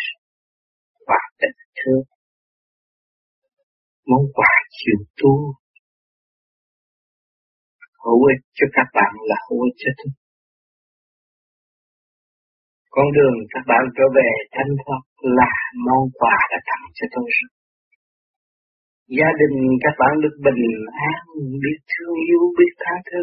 Quà 1.06 1.20
tình 1.40 1.58
thương. 1.78 2.04
Món 4.06 4.22
quà 4.34 4.52
chiều 4.70 4.98
tu 5.16 5.54
hữu 8.04 8.20
ích 8.32 8.42
cho 8.58 8.66
các 8.72 8.88
bạn 8.94 9.12
là 9.28 9.36
hữu 9.46 9.60
ích 9.68 9.76
cho 9.82 9.90
tôi. 9.98 10.27
Con 12.94 13.06
đường 13.16 13.36
các 13.52 13.64
bạn 13.70 13.82
trở 13.96 14.06
về 14.16 14.28
thanh 14.54 14.72
thoát 14.80 15.02
là 15.38 15.52
món 15.86 16.02
quà 16.20 16.36
đã 16.50 16.58
tặng 16.68 16.84
cho 16.98 17.06
tôi 17.14 17.28
rồi. 17.36 17.50
Gia 19.18 19.30
đình 19.40 19.56
các 19.84 19.94
bạn 20.00 20.12
được 20.22 20.36
bình 20.46 20.64
an, 21.12 21.22
biết 21.62 21.78
thương 21.90 22.14
yêu, 22.28 22.42
biết 22.58 22.72
tha 22.82 22.94
thứ. 23.10 23.22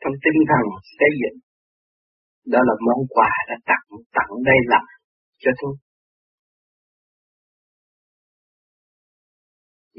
Trong 0.00 0.14
tinh 0.24 0.40
thần 0.50 0.64
xây 0.98 1.12
dựng, 1.20 1.38
đó 2.52 2.60
là 2.68 2.74
món 2.86 3.00
quà 3.08 3.32
đã 3.48 3.56
tặng 3.70 3.86
tặng 4.16 4.32
đây 4.44 4.58
là 4.72 4.80
cho 5.38 5.50
tôi. 5.60 5.74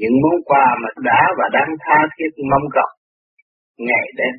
những 0.02 0.16
món 0.22 0.36
quà 0.48 0.66
mà 0.82 0.88
đã 1.08 1.20
và 1.38 1.46
đang 1.56 1.70
tha 1.84 1.98
thiết 2.14 2.32
mong 2.50 2.66
cầu 2.76 2.90
ngày 3.88 4.06
đêm 4.18 4.34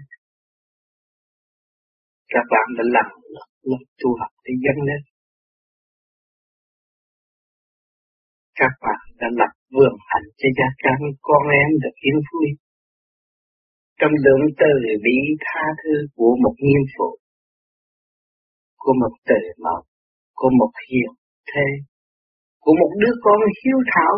các 2.33 2.45
bạn 2.53 2.67
đã 2.77 2.83
làm 2.95 3.09
lúc 3.69 3.81
tu 3.99 4.09
học 4.19 4.31
để 4.45 4.53
dâng 4.63 4.81
lên. 4.87 5.01
Các 8.59 8.73
bạn 8.85 9.01
đã 9.19 9.27
lập 9.39 9.51
vườn 9.75 9.93
hạnh 10.09 10.27
cho 10.39 10.47
gia 10.57 10.69
can 10.83 10.99
con 11.21 11.43
em 11.61 11.69
được 11.83 11.95
yên 12.05 12.17
vui. 12.29 12.47
Trong 13.99 14.13
lượng 14.25 14.43
từ 14.61 14.71
bi 15.03 15.17
tha 15.45 15.65
thứ 15.81 15.93
của 16.15 16.33
một 16.43 16.55
nghiêm 16.65 16.83
phụ, 16.97 17.09
của 18.77 18.93
một 19.01 19.13
từ 19.29 19.39
mẫu, 19.63 19.81
của 20.33 20.49
một 20.59 20.71
hiền 20.87 21.09
thê 21.49 21.67
của 22.63 22.73
một 22.81 22.91
đứa 23.01 23.13
con 23.21 23.39
hiếu 23.59 23.77
thảo. 23.91 24.15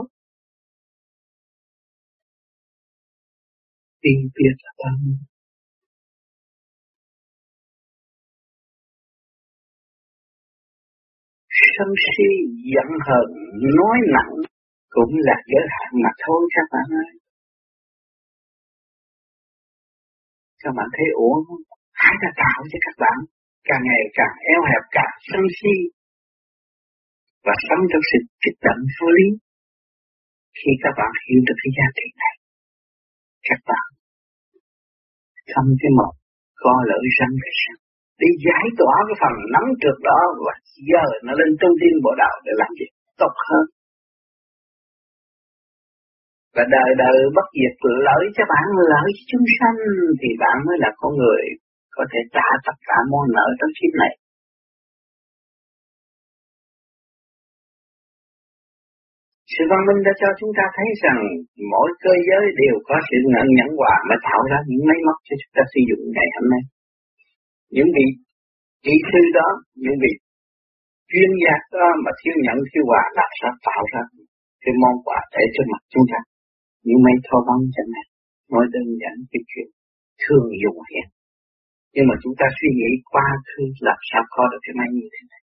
Tin 4.01 4.19
biết 4.35 4.55
là 4.63 4.71
bao 4.83 4.93
nhiêu. 5.03 5.34
Sân 11.59 11.89
si 12.05 12.29
giận 12.73 12.89
hờn 13.07 13.27
nói 13.79 13.97
nặng 14.15 14.33
cũng 14.95 15.13
là 15.27 15.37
giới 15.51 15.65
hạn 15.75 15.91
mà 16.03 16.11
thôi 16.23 16.41
các 16.55 16.67
bạn 16.73 16.87
ơi. 17.03 17.11
Các 20.61 20.71
bạn 20.77 20.87
thấy 20.95 21.07
ổn 21.29 21.37
không? 21.47 21.63
Ai 22.07 22.13
đã 22.23 22.29
tạo 22.41 22.59
cho 22.71 22.79
các 22.85 22.95
bạn 23.03 23.17
càng 23.67 23.83
ngày 23.87 24.03
càng 24.17 24.33
eo 24.53 24.61
hẹp 24.69 24.83
càng 24.97 25.13
sân 25.29 25.43
si 25.57 25.75
và 27.45 27.53
sống 27.67 27.83
trong 27.91 28.03
sự 28.09 28.19
kích 28.43 28.59
động 28.67 28.81
vô 28.97 29.07
lý. 29.17 29.27
Khi 30.59 30.71
các 30.83 30.93
bạn 30.99 31.11
hiểu 31.25 31.41
được 31.47 31.57
cái 31.61 31.71
giá 31.77 31.87
trị 31.97 32.07
này, 32.21 32.35
các 33.49 33.59
bạn 33.69 33.87
không 35.51 35.69
cái 35.81 35.91
một 35.99 36.13
có 36.63 36.73
lỡ 36.89 36.99
răng 37.17 37.35
về 37.43 37.51
răng 37.63 37.84
để 38.21 38.27
giải 38.45 38.65
tỏa 38.79 38.95
cái 39.07 39.15
phần 39.21 39.33
nắm 39.53 39.65
trượt 39.81 39.97
đó 40.09 40.19
và 40.45 40.53
giờ 40.89 41.05
nó 41.25 41.33
lên 41.39 41.51
tu 41.61 41.69
tiên 41.79 41.95
bộ 42.05 42.11
đạo 42.23 42.35
để 42.45 42.51
làm 42.61 42.71
gì 42.79 42.87
tốt 43.21 43.33
hơn 43.47 43.65
và 46.55 46.63
đời 46.75 46.89
đời 47.03 47.17
bất 47.35 47.47
diệt 47.57 47.75
lợi 48.07 48.23
cho 48.35 48.43
bạn, 48.51 48.65
lợi 48.91 49.07
cho 49.15 49.23
chúng 49.31 49.45
sanh, 49.57 49.77
thì 50.21 50.29
bạn 50.43 50.57
mới 50.65 50.77
là 50.83 50.89
con 50.99 51.11
người 51.21 51.43
có 51.95 52.03
thể 52.11 52.19
trả 52.35 52.47
tất 52.65 52.77
cả 52.87 52.97
món 53.11 53.25
nợ 53.35 53.47
trong 53.59 53.73
kiếp 53.77 53.93
này 54.01 54.13
Sự 59.53 59.63
văn 59.71 59.81
minh 59.87 60.01
đã 60.07 60.13
cho 60.21 60.29
chúng 60.39 60.51
ta 60.57 60.65
thấy 60.75 60.89
rằng 61.03 61.19
mỗi 61.71 61.89
cơ 62.03 62.13
giới 62.27 62.43
đều 62.61 62.75
có 62.87 62.95
sự 63.07 63.17
nhận 63.33 63.47
nhẫn 63.57 63.69
hòa 63.79 63.95
mà 64.09 64.15
tạo 64.27 64.41
ra 64.51 64.57
những 64.69 64.83
máy 64.89 64.99
móc 65.07 65.17
cho 65.27 65.35
chúng 65.41 65.53
ta 65.57 65.63
sử 65.73 65.81
dụng 65.89 66.03
ngày 66.15 66.27
hôm 66.35 66.45
nay. 66.53 66.63
Những 67.75 67.89
vị 67.95 68.07
kỹ 68.85 68.95
sư 69.09 69.21
đó, 69.39 69.49
những 69.83 69.97
vị 70.03 70.11
chuyên 71.11 71.31
gia 71.41 71.55
đó 71.75 71.87
mà 72.03 72.11
thiếu 72.19 72.35
nhận 72.45 72.57
thiếu 72.69 72.83
hòa 72.89 73.03
làm 73.19 73.31
sao 73.39 73.51
tạo 73.67 73.83
ra 73.93 74.01
cái 74.63 74.73
món 74.81 74.95
quà 75.05 75.19
để 75.33 75.43
cho 75.55 75.61
mặt 75.71 75.81
chúng 75.93 76.05
ta. 76.11 76.19
Những 76.85 76.99
mấy 77.05 77.15
thô 77.25 77.37
băng 77.47 77.63
chẳng 77.75 77.91
hạn 77.95 78.07
nói 78.53 78.65
đơn 78.73 78.87
giản 79.01 79.15
cái 79.31 79.41
chuyện 79.49 79.67
thương 80.23 80.47
dùng 80.63 80.79
hiện 80.91 81.07
nhưng 81.95 82.07
mà 82.09 82.15
chúng 82.23 82.35
ta 82.39 82.45
suy 82.57 82.69
nghĩ 82.77 82.91
qua 83.13 83.27
khứ 83.49 83.63
làm 83.87 83.99
sao 84.09 84.23
có 84.35 84.43
được 84.51 84.61
cái 84.65 84.73
máy 84.79 84.89
như 84.97 85.07
thế 85.13 85.21
này. 85.31 85.41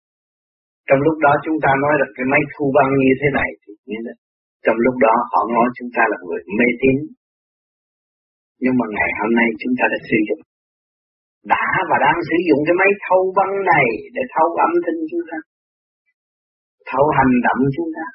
Trong 0.88 1.00
lúc 1.06 1.16
đó 1.25 1.33
chúng 1.45 1.59
ta 1.64 1.71
nói 1.85 1.95
được 2.00 2.11
cái 2.16 2.26
máy 2.33 2.42
thu 2.52 2.64
băng 2.76 2.90
như 3.04 3.12
thế 3.21 3.28
này 3.38 3.50
thì 3.61 3.71
nghĩa 3.87 4.02
là 4.06 4.14
trong 4.64 4.78
lúc 4.85 4.97
đó 5.06 5.14
họ 5.30 5.40
nói 5.54 5.66
chúng 5.78 5.90
ta 5.97 6.02
là 6.12 6.18
người 6.26 6.40
mê 6.59 6.68
tín. 6.80 6.97
Nhưng 8.62 8.75
mà 8.78 8.87
ngày 8.97 9.11
hôm 9.21 9.30
nay 9.40 9.49
chúng 9.62 9.75
ta 9.78 9.85
đã 9.92 9.99
sử 10.11 10.18
dụng 10.28 10.42
đã 11.53 11.67
và 11.91 11.97
đang 12.05 12.19
sử 12.29 12.37
dụng 12.49 12.61
cái 12.67 12.76
máy 12.81 12.91
thâu 13.05 13.23
băng 13.38 13.55
này 13.73 13.87
để 14.15 14.23
thâu 14.35 14.49
âm 14.67 14.73
thanh 14.85 15.00
chúng 15.11 15.25
ta, 15.29 15.38
thâu 16.91 17.05
hành 17.19 17.35
động 17.47 17.61
chúng 17.76 17.91
ta. 17.97 18.07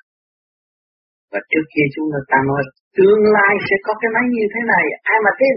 Và 1.31 1.39
trước 1.51 1.65
kia 1.73 1.87
chúng 1.95 2.07
ta 2.29 2.37
nói, 2.49 2.63
tương 2.97 3.23
lai 3.35 3.53
sẽ 3.67 3.75
có 3.85 3.91
cái 4.01 4.09
máy 4.15 4.25
như 4.35 4.45
thế 4.53 4.61
này, 4.73 4.85
ai 5.13 5.17
mà 5.25 5.31
tin? 5.39 5.55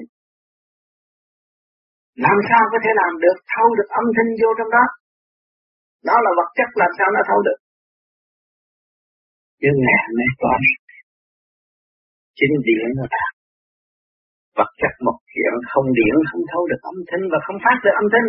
Làm 2.25 2.38
sao 2.49 2.62
có 2.73 2.78
thể 2.85 2.90
làm 3.02 3.12
được 3.25 3.37
thâu 3.52 3.69
được 3.78 3.88
âm 4.00 4.07
thanh 4.14 4.31
vô 4.40 4.50
trong 4.59 4.71
đó? 4.76 4.85
Đó 6.09 6.16
là 6.25 6.31
vật 6.38 6.49
chất, 6.59 6.69
làm 6.83 6.90
sao 6.99 7.09
nó 7.14 7.21
thâu 7.28 7.40
được? 7.47 7.59
Nhưng 9.62 9.76
ngày 9.85 9.99
hôm 10.04 10.14
nay 10.21 10.31
có 10.43 10.52
chính 12.38 12.54
điện 12.66 12.87
nó 12.99 13.04
đạt 13.14 13.34
vật 14.58 14.70
chất 14.80 14.94
một 15.06 15.18
chuyện 15.32 15.54
không 15.70 15.88
điện 15.99 16.14
không 16.28 16.44
thâu 16.50 16.62
được 16.70 16.82
âm 16.92 16.99
thanh 17.08 17.25
và 17.32 17.38
không 17.46 17.58
phát 17.64 17.78
được 17.84 17.94
âm 18.02 18.06
thanh. 18.14 18.28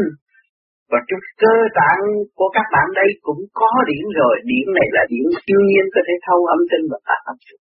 Và 0.91 0.99
trong 1.07 1.23
cơ 1.43 1.55
tạng 1.79 2.03
của 2.37 2.49
các 2.55 2.67
bạn 2.73 2.87
đây 2.99 3.09
cũng 3.27 3.41
có 3.59 3.71
điện 3.89 4.05
rồi. 4.19 4.33
Điện 4.51 4.67
này 4.77 4.87
là 4.95 5.03
điện 5.13 5.27
siêu 5.43 5.59
nhiên 5.69 5.85
có 5.95 6.01
thể 6.07 6.15
thâu 6.25 6.39
âm 6.55 6.61
thanh 6.69 6.85
và 6.91 6.99
phát 7.07 7.21
âm 7.31 7.37
thanh. 7.45 7.61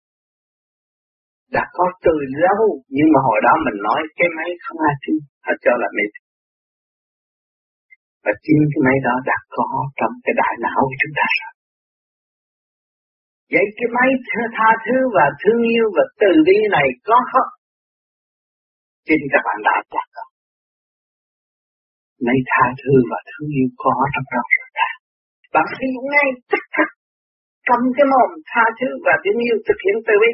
Đã 1.57 1.65
có 1.77 1.87
từ 2.05 2.15
lâu, 2.45 2.65
nhưng 2.97 3.09
mà 3.15 3.21
hồi 3.29 3.39
đó 3.47 3.53
mình 3.67 3.79
nói 3.89 4.01
cái 4.19 4.29
máy 4.37 4.49
không 4.65 4.79
ai 4.89 4.95
tin, 5.03 5.17
họ 5.45 5.53
cho 5.65 5.73
là 5.83 5.89
mệt 5.97 6.13
và 8.25 8.33
chính 8.45 8.63
cái 8.71 8.81
máy 8.87 8.97
đó 9.07 9.15
đã 9.31 9.39
có 9.57 9.69
trong 9.99 10.15
cái 10.25 10.35
đại 10.41 10.55
não 10.65 10.81
của 10.89 10.97
chúng 11.03 11.15
ta 11.19 11.29
rồi. 11.41 11.53
Vậy 13.53 13.67
cái 13.79 13.89
máy 13.97 14.09
tha 14.57 14.71
thứ 14.85 14.97
và 15.17 15.27
thương 15.41 15.61
yêu 15.75 15.87
và 15.97 16.05
từ 16.21 16.31
bi 16.47 16.59
này 16.77 16.89
có 17.09 17.19
không? 17.33 17.51
Chính 19.07 19.23
các 19.33 19.43
bạn 19.47 19.59
đã 19.67 19.77
đạt 19.95 20.09
rồi 20.17 20.29
máy 22.27 22.39
tha 22.51 22.65
thứ 22.81 22.93
và 23.11 23.19
thương 23.29 23.49
yêu 23.59 23.69
có 23.83 23.95
trong 24.13 24.27
đó 24.33 24.43
rồi 24.55 24.71
ta. 24.79 24.89
Bạn 25.55 25.67
thấy 25.75 25.89
ngay 26.11 26.29
tức 26.51 26.65
khắc 26.77 26.91
cầm 27.69 27.81
cái 27.97 28.07
mồm 28.13 28.31
tha 28.51 28.65
thứ 28.79 28.89
và 29.07 29.15
thương 29.23 29.41
yêu 29.47 29.57
thực 29.67 29.79
hiện 29.85 29.97
từ 30.07 30.15
bi. 30.23 30.33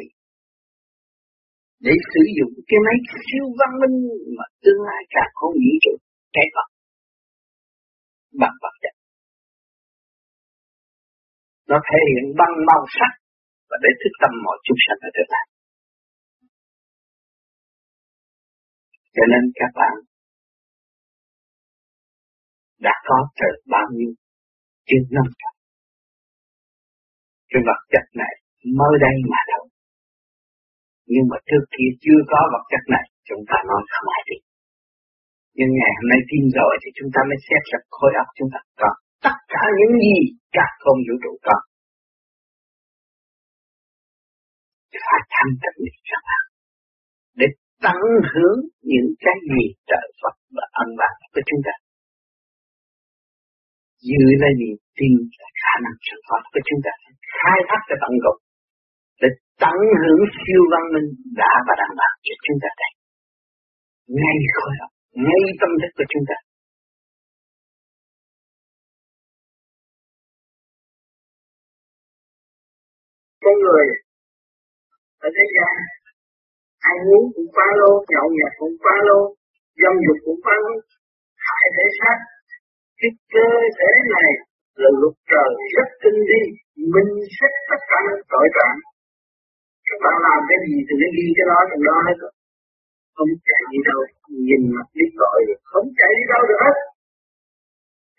Để 1.85 1.93
sử 2.11 2.23
dụng 2.37 2.53
cái 2.69 2.79
máy 2.85 2.97
siêu 3.25 3.45
văn 3.59 3.71
minh 3.81 3.97
mà 4.37 4.45
tương 4.63 4.81
lai 4.87 5.01
càng 5.15 5.31
không 5.39 5.53
nghĩ 5.61 5.73
được 5.83 5.99
cái 6.35 6.47
vật 6.55 6.69
bằng 8.41 8.55
vật 8.63 8.75
chất. 8.83 8.95
Nó 11.69 11.77
thể 11.87 11.99
hiện 12.09 12.25
bằng 12.39 12.53
màu 12.69 12.83
sắc 12.97 13.13
và 13.69 13.77
để 13.83 13.91
thức 14.01 14.13
tâm 14.21 14.31
mọi 14.45 14.57
chúng 14.65 14.79
sanh 14.85 14.99
ở 15.07 15.09
thế 15.15 15.23
lai 15.33 15.45
cho 19.15 19.23
nên 19.31 19.43
các 19.59 19.71
bạn 19.79 19.95
đã 22.85 22.95
có 23.07 23.17
từ 23.39 23.49
bao 23.73 23.87
nhiêu 23.97 24.11
trên 24.87 25.01
năm 25.17 25.27
trăm. 25.39 25.53
Cái 27.51 27.61
vật 27.67 27.81
chất 27.93 28.05
này 28.21 28.33
mới 28.79 28.93
đây 29.05 29.15
mà 29.31 29.41
thôi. 29.51 29.67
Nhưng 31.11 31.25
mà 31.31 31.37
trước 31.47 31.63
kia 31.75 31.89
chưa 32.05 32.19
có 32.31 32.39
vật 32.53 32.65
chất 32.71 32.83
này, 32.95 33.05
chúng 33.27 33.43
ta 33.49 33.57
nói 33.69 33.81
không 33.93 34.07
ai 34.17 34.23
tin 34.27 34.41
nhưng 35.57 35.71
ngày 35.79 35.91
hôm 35.97 36.07
nay 36.11 36.21
tin 36.29 36.43
rồi 36.57 36.73
thì 36.81 36.89
chúng 36.97 37.09
ta 37.15 37.21
mới 37.29 37.37
xét 37.47 37.61
ra 37.71 37.79
khối 37.95 38.11
óc 38.23 38.27
chúng 38.37 38.49
ta 38.53 38.59
có 38.81 38.89
tất 39.25 39.37
cả 39.53 39.63
những 39.77 39.93
gì 40.03 40.17
các 40.55 40.69
không 40.83 40.99
vũ 41.05 41.15
trụ 41.23 41.33
có. 41.47 41.57
Phải 45.05 45.21
thanh 45.33 45.53
tịnh 45.61 45.79
các 46.09 46.21
bạn. 46.27 46.43
Để 47.39 47.47
tăng 47.85 48.05
hướng 48.31 48.59
những 48.91 49.09
cái 49.25 49.37
gì 49.51 49.63
trời 49.89 50.07
Phật 50.21 50.35
và 50.55 50.65
ân 50.83 50.89
bạn 50.99 51.15
của 51.33 51.43
chúng 51.49 51.61
ta. 51.67 51.75
Giữ 54.07 54.23
là 54.41 54.49
niềm 54.59 54.77
tin 54.97 55.13
là 55.41 55.49
khả 55.61 55.73
năng 55.83 55.97
sự 56.07 56.15
phật, 56.29 56.43
của 56.53 56.61
chúng 56.67 56.81
ta 56.85 56.93
khai 57.35 57.59
thác 57.69 57.81
cái 57.87 57.97
tận 58.03 58.13
cùng 58.23 58.39
để 59.21 59.29
tận 59.63 59.77
hưởng 60.01 60.21
siêu 60.41 60.61
văn 60.71 60.83
minh 60.93 61.09
đã 61.41 61.53
và 61.67 61.73
đang 61.81 61.93
làm 62.01 62.15
cho 62.25 62.33
chúng 62.45 62.59
ta 62.63 62.69
đây. 62.81 62.91
Ngay 64.19 64.37
khối 64.55 64.71
học, 64.79 64.91
ngay 65.25 65.43
tâm 65.59 65.71
thức 65.81 65.91
của 65.97 66.07
chúng 66.11 66.25
ta. 66.29 66.37
Con 73.43 73.55
người 73.63 73.87
ở 75.25 75.29
thế 75.37 75.45
gian 75.55 75.73
ăn 76.89 76.95
uống 77.11 77.25
cũng 77.35 77.49
phá 77.55 77.67
lô, 77.79 77.91
nhậu 78.11 78.27
nhẹt 78.35 78.53
cũng 78.59 78.75
phá 78.83 78.95
lô, 79.07 79.19
dâm 79.81 79.93
dục 80.05 80.17
cũng 80.25 80.39
phá 80.45 80.55
lô. 80.63 80.73
Hại 81.47 81.65
thể 81.75 81.85
xác, 81.99 82.17
cái 82.99 83.11
cơ 83.33 83.47
thể 83.77 83.91
này 84.15 84.31
là 84.81 84.89
luật 85.01 85.15
trời 85.31 85.49
rất 85.75 85.87
tinh 86.01 86.19
vi, 86.29 86.41
minh 86.93 87.13
xét 87.35 87.53
tất 87.69 87.81
cả 87.89 87.97
những 88.07 88.23
tội 88.33 88.47
trạng 88.57 88.77
các 89.91 89.99
bạn 90.03 90.15
làm 90.27 90.39
cái 90.49 90.59
gì 90.67 90.77
thì 90.87 90.93
nó 91.01 91.07
ghi 91.15 91.27
cái 91.37 91.45
đó 91.51 91.59
trong 91.69 91.83
đó 91.87 91.95
hết. 92.07 92.17
Rồi 92.23 92.33
không 93.15 93.31
chạy 93.47 93.61
đi 93.71 93.79
đâu, 93.89 93.99
nhìn 94.47 94.61
mặt 94.75 94.87
biết 94.97 95.11
tội 95.21 95.39
rồi 95.47 95.59
không 95.71 95.87
chạy 95.99 96.11
đi 96.17 96.23
đâu 96.33 96.41
được 96.49 96.59
hết. 96.65 96.75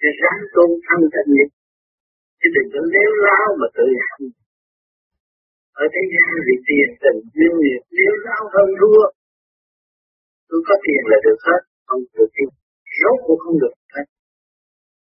Thì 0.00 0.08
ráng 0.20 0.40
tôn 0.54 0.70
thân 0.86 1.00
tịnh 1.14 1.30
nghiệp 1.32 1.50
chứ 2.38 2.48
đừng 2.54 2.68
có 2.72 2.80
leo 2.94 3.10
lao 3.26 3.46
mà 3.60 3.66
tự 3.76 3.86
hành 4.06 4.26
ở 5.80 5.84
thế 5.94 6.02
gian 6.12 6.30
vì 6.46 6.56
tiền, 6.68 6.88
tình 7.02 7.20
duyên 7.34 7.52
nghiệp 7.60 7.82
nếu 7.98 8.12
giao 8.24 8.42
hơn 8.54 8.68
thua. 8.80 9.02
Tôi 10.48 10.60
có 10.68 10.74
tiền 10.84 11.02
là 11.10 11.18
được 11.26 11.38
hết, 11.46 11.62
không 11.88 12.02
được 12.16 12.30
tiền, 12.36 12.50
rốt 12.98 13.16
cũng 13.26 13.40
không 13.44 13.56
được 13.62 13.74
hết. 13.94 14.06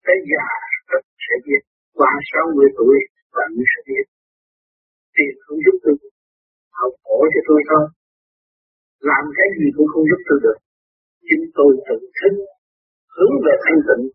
Tới 0.05 0.17
già 0.31 0.47
rất 0.89 1.03
sẽ 1.25 1.35
biết, 1.45 1.61
qua 1.97 2.11
60 2.31 2.69
tuổi, 2.77 2.97
bạn 3.35 3.49
mới 3.55 3.65
sẽ 3.71 3.79
biết. 3.89 4.05
Tiền 5.15 5.33
không 5.43 5.59
giúp 5.65 5.75
tôi 5.83 5.95
học 6.79 6.93
khổ 7.03 7.17
cho 7.33 7.41
tôi 7.49 7.61
thôi. 7.69 7.85
Làm 9.09 9.23
cái 9.37 9.47
gì 9.57 9.67
cũng 9.75 9.89
không 9.91 10.05
giúp 10.09 10.21
tôi 10.27 10.39
được. 10.45 10.57
Chính 11.27 11.43
tôi 11.57 11.71
tự 11.87 11.97
thân 12.17 12.33
hướng 13.15 13.35
về 13.45 13.53
thanh 13.63 13.81
tịnh. 13.87 14.05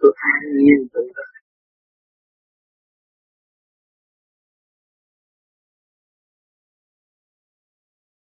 Tôi 0.00 0.12
an 0.32 0.42
nhiên 0.58 0.80
tự 0.94 1.02
tại 1.16 1.33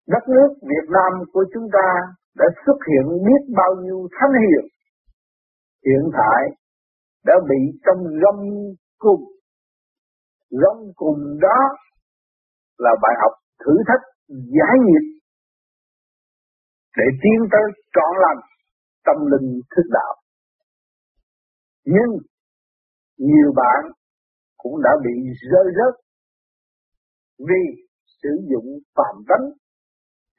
đất 0.07 0.25
nước 0.29 0.51
Việt 0.63 0.87
Nam 0.97 1.13
của 1.33 1.45
chúng 1.55 1.69
ta 1.73 1.89
đã 2.37 2.45
xuất 2.67 2.79
hiện 2.89 3.25
biết 3.27 3.43
bao 3.57 3.75
nhiêu 3.83 4.09
thánh 4.21 4.33
hiền. 4.43 4.65
Hiện 5.87 6.11
tại 6.13 6.43
đã 7.25 7.35
bị 7.49 7.79
trong 7.87 8.05
gâm 8.23 8.37
cùng. 8.99 9.25
Gâm 10.51 10.77
cùng 10.95 11.19
đó 11.41 11.59
là 12.79 12.91
bài 13.03 13.15
học 13.23 13.33
thử 13.65 13.73
thách 13.89 14.05
giải 14.29 14.77
nhiệt. 14.87 15.23
Để 16.97 17.05
tiến 17.23 17.49
tới 17.53 17.63
trọn 17.95 18.13
lành 18.23 18.41
tâm 19.05 19.17
linh 19.33 19.61
thức 19.77 19.83
đạo. 19.91 20.15
Nhưng 21.85 22.11
nhiều 23.19 23.53
bạn 23.57 23.93
cũng 24.57 24.83
đã 24.83 24.91
bị 25.05 25.15
rơi 25.51 25.65
rớt 25.77 26.01
vì 27.39 27.85
sử 28.23 28.31
dụng 28.51 28.79
phạm 28.95 29.23
tánh 29.29 29.62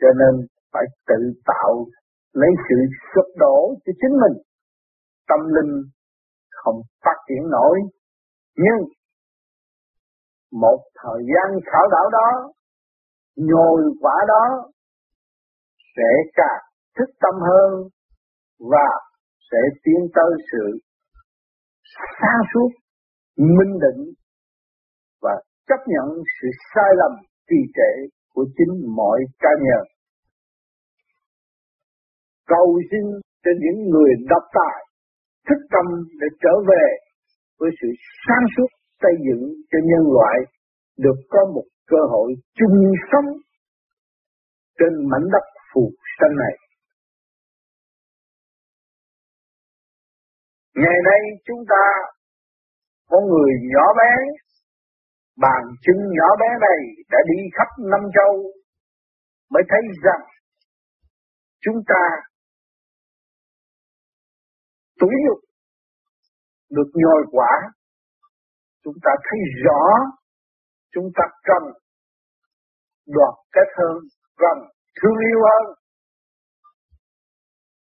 cho 0.04 0.12
nên 0.22 0.48
phải 0.74 0.86
tự 1.08 1.20
tạo 1.46 1.86
lấy 2.34 2.50
sự 2.70 2.76
sụp 3.12 3.30
đổ 3.38 3.58
cho 3.86 3.94
chính 4.02 4.16
mình. 4.24 4.36
Tâm 5.30 5.40
linh 5.56 5.74
không 6.52 6.82
phát 7.06 7.18
triển 7.28 7.50
nổi 7.50 7.80
nhưng 8.56 8.80
một 10.52 10.80
thời 11.04 11.22
gian 11.32 11.60
khảo 11.66 11.88
đảo 11.92 12.10
đó 12.12 12.54
nhồi 13.36 13.82
quả 14.02 14.16
đó 14.28 14.72
sẽ 15.96 16.10
càng 16.34 16.64
thức 16.98 17.10
tâm 17.22 17.42
hơn 17.42 17.90
và 18.60 18.90
sẽ 19.52 19.58
tiến 19.84 20.08
tới 20.16 20.32
sự 20.52 20.78
sáng 22.22 22.42
suốt, 22.54 22.70
minh 23.38 23.80
định 23.82 24.14
và 25.22 25.42
chấp 25.68 25.80
nhận 25.88 26.24
sự 26.42 26.48
sai 26.76 26.92
lầm 26.98 27.12
trì 27.50 27.56
trệ 27.76 28.18
của 28.34 28.46
chính 28.58 28.96
mọi 28.96 29.20
cá 29.40 29.50
nhân. 29.60 29.93
Cầu 32.48 32.80
xin 32.92 33.06
cho 33.44 33.52
những 33.64 33.90
người 33.90 34.12
độc 34.30 34.44
tài 34.54 34.78
thức 35.48 35.60
tâm 35.74 35.86
để 36.20 36.28
trở 36.44 36.54
về 36.70 36.86
với 37.60 37.70
sự 37.82 37.88
sáng 38.28 38.46
suốt 38.58 38.70
xây 39.02 39.16
dựng 39.28 39.44
cho 39.72 39.80
nhân 39.90 40.04
loại 40.16 40.38
được 40.98 41.20
có 41.30 41.40
một 41.56 41.64
cơ 41.88 41.98
hội 42.10 42.34
chung 42.56 42.78
sống 43.12 43.30
trên 44.80 44.94
mảnh 45.12 45.28
đất 45.32 45.46
phù 45.74 45.92
sanh 46.20 46.36
này. 46.44 46.56
Ngày 50.76 50.98
nay 51.06 51.22
chúng 51.46 51.64
ta 51.70 51.84
có 53.10 53.20
người 53.30 53.52
nhỏ 53.74 53.86
bé, 53.98 54.14
bàn 55.38 55.62
chân 55.82 55.96
nhỏ 56.18 56.28
bé 56.40 56.48
này 56.68 56.80
đã 57.12 57.18
đi 57.30 57.40
khắp 57.54 57.68
năm 57.92 58.02
châu 58.16 58.52
mới 59.50 59.64
thấy 59.70 59.82
rằng 60.04 60.24
chúng 61.62 61.80
ta 61.88 62.04
tuổi 65.00 65.16
nhục 65.26 65.40
được 66.70 66.90
nhồi 66.94 67.24
quả 67.32 67.52
chúng 68.84 68.98
ta 69.04 69.12
thấy 69.24 69.40
rõ, 69.66 69.82
chúng 70.94 71.08
ta 71.16 71.24
cần 71.44 71.64
đoạt 73.08 73.36
cái 73.52 73.64
hơn, 73.78 73.98
cần 74.38 74.58
thương 75.02 75.18
yêu 75.30 75.40
hơn 75.50 75.76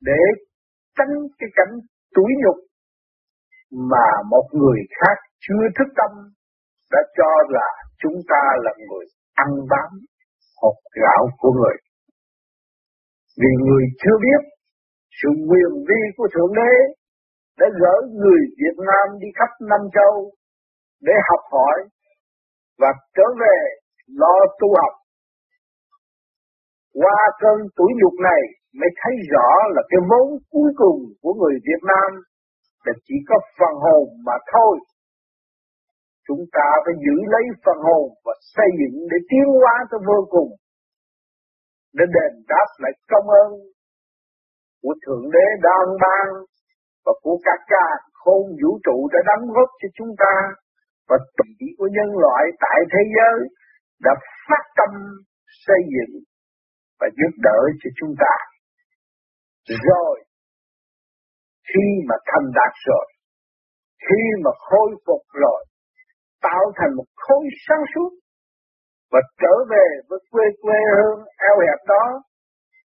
để 0.02 0.22
tránh 0.98 1.14
cái 1.40 1.50
cảnh 1.56 1.74
tuổi 2.16 2.32
nhục 2.44 2.58
mà 3.72 4.08
một 4.30 4.48
người 4.54 4.80
khác 5.00 5.18
chưa 5.40 5.64
thức 5.78 5.90
tâm 5.98 6.12
đã 6.92 7.00
cho 7.18 7.32
là 7.50 7.68
chúng 8.00 8.18
ta 8.30 8.44
là 8.64 8.72
người 8.88 9.06
ăn 9.34 9.48
bám 9.70 9.92
hột 10.62 10.76
gạo 11.02 11.28
của 11.38 11.52
người. 11.52 11.78
Vì 13.42 13.52
người 13.66 13.84
chưa 14.02 14.18
biết 14.22 14.57
sự 15.20 15.30
quyền 15.50 15.72
vi 15.88 16.02
của 16.18 16.28
Thượng 16.34 16.54
Đế 16.60 16.74
đã 17.60 17.68
gỡ 17.82 17.96
người 18.22 18.42
Việt 18.62 18.78
Nam 18.90 19.20
đi 19.22 19.28
khắp 19.38 19.52
năm 19.70 19.82
châu 19.96 20.32
để 21.02 21.14
học 21.30 21.44
hỏi 21.52 21.78
và 22.82 22.92
trở 23.16 23.28
về 23.42 23.58
lo 24.08 24.36
tu 24.60 24.68
học. 24.82 24.94
Qua 26.94 27.20
cơn 27.42 27.58
tuổi 27.76 27.92
nhục 28.00 28.16
này 28.30 28.42
mới 28.80 28.90
thấy 29.02 29.14
rõ 29.32 29.50
là 29.76 29.82
cái 29.90 30.00
vốn 30.10 30.28
cuối 30.54 30.70
cùng 30.82 31.00
của 31.22 31.34
người 31.34 31.56
Việt 31.68 31.82
Nam 31.92 32.10
là 32.86 32.94
chỉ 33.06 33.16
có 33.30 33.36
phần 33.60 33.76
hồn 33.86 34.06
mà 34.26 34.34
thôi. 34.54 34.78
Chúng 36.28 36.44
ta 36.52 36.68
phải 36.86 36.94
giữ 37.06 37.18
lấy 37.34 37.44
phần 37.66 37.78
hồn 37.88 38.06
và 38.26 38.34
xây 38.56 38.70
dựng 38.80 38.98
để 39.12 39.18
tiến 39.30 39.48
hóa 39.62 39.76
tới 39.92 40.00
vô 40.08 40.20
cùng. 40.30 40.50
Để 41.94 42.06
đền 42.16 42.34
đáp 42.48 42.68
lại 42.78 42.92
công 43.12 43.28
ơn 43.44 43.50
của 44.82 44.94
Thượng 45.04 45.26
Đế 45.36 45.46
đang 45.68 45.90
ban 46.04 46.28
và 47.06 47.14
của 47.24 47.38
các 47.48 47.60
ca 47.68 47.88
khôn 48.14 48.44
vũ 48.62 48.72
trụ 48.86 48.98
đã 49.14 49.20
đóng 49.30 49.46
góp 49.56 49.70
cho 49.82 49.90
chúng 49.98 50.12
ta 50.24 50.34
và 51.10 51.18
tỷ 51.38 51.50
của 51.78 51.90
nhân 51.96 52.10
loại 52.24 52.44
tại 52.64 52.80
thế 52.92 53.02
giới 53.16 53.38
đã 54.06 54.12
phát 54.48 54.64
tâm 54.78 54.92
xây 55.66 55.82
dựng 55.94 56.14
và 57.00 57.08
giúp 57.18 57.34
đỡ 57.44 57.60
cho 57.82 57.90
chúng 58.00 58.14
ta. 58.24 58.34
Rồi, 59.88 60.16
khi 61.70 61.86
mà 62.10 62.16
thành 62.26 62.48
đạt 62.56 62.74
rồi, 62.88 63.08
khi 64.08 64.22
mà 64.44 64.52
khôi 64.70 64.90
phục 65.06 65.22
rồi, 65.34 65.66
tạo 66.42 66.72
thành 66.78 66.96
một 66.98 67.06
khối 67.16 67.44
sáng 67.68 67.84
suốt 67.96 68.12
và 69.12 69.20
trở 69.42 69.56
về 69.70 69.88
với 70.10 70.20
quê 70.32 70.46
quê 70.62 70.80
hương 70.96 71.20
eo 71.50 71.56
hẹp 71.68 71.80
đó 71.88 72.04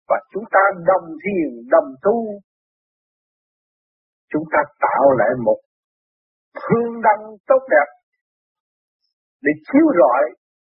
và 0.09 0.17
chúng 0.31 0.43
ta 0.51 0.59
đồng 0.87 1.07
thiền, 1.23 1.69
đồng 1.71 1.89
tu. 2.01 2.39
Chúng 4.31 4.43
ta 4.51 4.59
tạo 4.79 5.11
lại 5.19 5.29
một 5.45 5.59
hương 6.63 7.01
đăng 7.01 7.23
tốt 7.47 7.61
đẹp 7.71 7.89
để 9.41 9.51
chiếu 9.67 9.87
rọi 9.99 10.23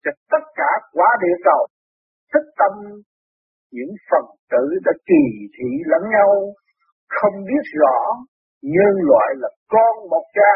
cho 0.04 0.10
tất 0.30 0.44
cả 0.54 0.70
quả 0.92 1.08
địa 1.22 1.36
cầu. 1.44 1.66
Thích 2.32 2.48
tâm, 2.58 2.72
những 3.70 3.92
phần 4.10 4.24
tử 4.50 4.64
đã 4.84 4.92
kỳ 5.06 5.22
thị 5.54 5.70
lẫn 5.86 6.02
nhau, 6.10 6.30
không 7.08 7.36
biết 7.48 7.64
rõ 7.80 7.98
nhân 8.62 8.94
loại 9.08 9.28
là 9.36 9.48
con 9.68 9.94
một 10.10 10.24
cha. 10.34 10.54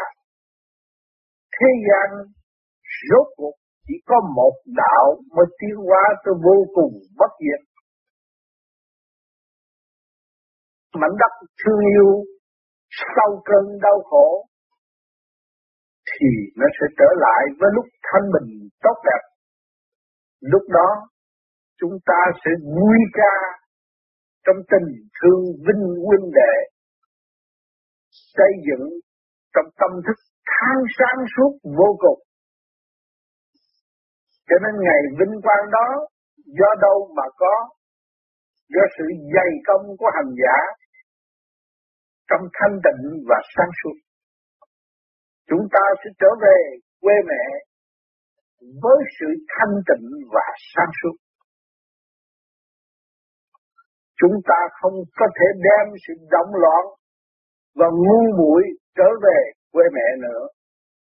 Thế 1.61 1.70
gian, 1.87 2.09
rốt 3.09 3.26
cuộc 3.37 3.54
chỉ 3.87 3.94
có 4.07 4.16
một 4.37 4.52
đạo 4.66 5.07
mới 5.37 5.46
tiến 5.59 5.76
hóa 5.87 6.02
tới 6.24 6.35
vô 6.44 6.57
cùng 6.74 6.92
bất 7.18 7.31
diệt. 7.40 7.67
Mảnh 11.00 11.16
đất 11.22 11.32
thương 11.61 11.80
yêu 11.94 12.11
sau 13.14 13.42
cơn 13.44 13.64
đau 13.82 13.98
khổ, 14.11 14.46
thì 16.11 16.28
nó 16.56 16.66
sẽ 16.76 16.87
trở 16.98 17.11
lại 17.24 17.42
với 17.61 17.70
lúc 17.74 17.84
thanh 18.02 18.26
bình, 18.34 18.68
tốt 18.82 18.96
đẹp. 19.04 19.22
Lúc 20.40 20.62
đó, 20.68 20.88
chúng 21.80 21.96
ta 22.06 22.20
sẽ 22.44 22.50
vui 22.76 22.98
ca 23.12 23.34
trong 24.46 24.56
tình 24.72 24.88
thương 25.16 25.42
vinh 25.66 25.84
huynh 26.06 26.30
đệ, 26.40 26.54
xây 28.37 28.52
dựng 28.66 28.88
trong 29.54 29.68
tâm 29.80 29.90
thức 30.06 30.18
thang 30.50 30.80
sáng 30.98 31.20
suốt 31.37 31.52
vô 31.78 31.88
cùng. 31.98 32.20
Cho 34.48 34.56
nên 34.64 34.74
ngày 34.84 35.02
vinh 35.18 35.34
quang 35.42 35.66
đó, 35.70 35.87
do 36.58 36.70
đâu 36.80 37.12
mà 37.16 37.26
có? 37.37 37.54
Do 38.74 38.84
sự 38.98 39.04
dày 39.34 39.50
công 39.66 39.96
của 39.98 40.11
hành 40.16 40.32
giả 40.42 40.56
trong 42.28 42.44
thanh 42.58 42.76
tịnh 42.84 43.02
và 43.28 43.38
sáng 43.56 43.72
suốt. 43.82 43.96
Chúng 45.48 45.64
ta 45.72 45.84
sẽ 46.00 46.10
trở 46.20 46.30
về 46.42 46.58
quê 47.00 47.14
mẹ 47.30 47.44
với 48.82 48.98
sự 49.20 49.26
thanh 49.48 49.74
tịnh 49.88 50.08
và 50.34 50.46
sáng 50.74 50.90
suốt. 51.02 51.16
Chúng 54.20 54.36
ta 54.48 54.58
không 54.80 54.96
có 55.18 55.26
thể 55.36 55.46
đem 55.66 55.94
sự 56.08 56.14
động 56.30 56.52
loạn 56.62 56.84
và 57.74 57.86
ngu 58.04 58.22
muội 58.38 58.62
trở 58.96 59.08
về 59.22 59.38
quê 59.72 59.84
mẹ 59.94 60.08
nữa. 60.22 60.42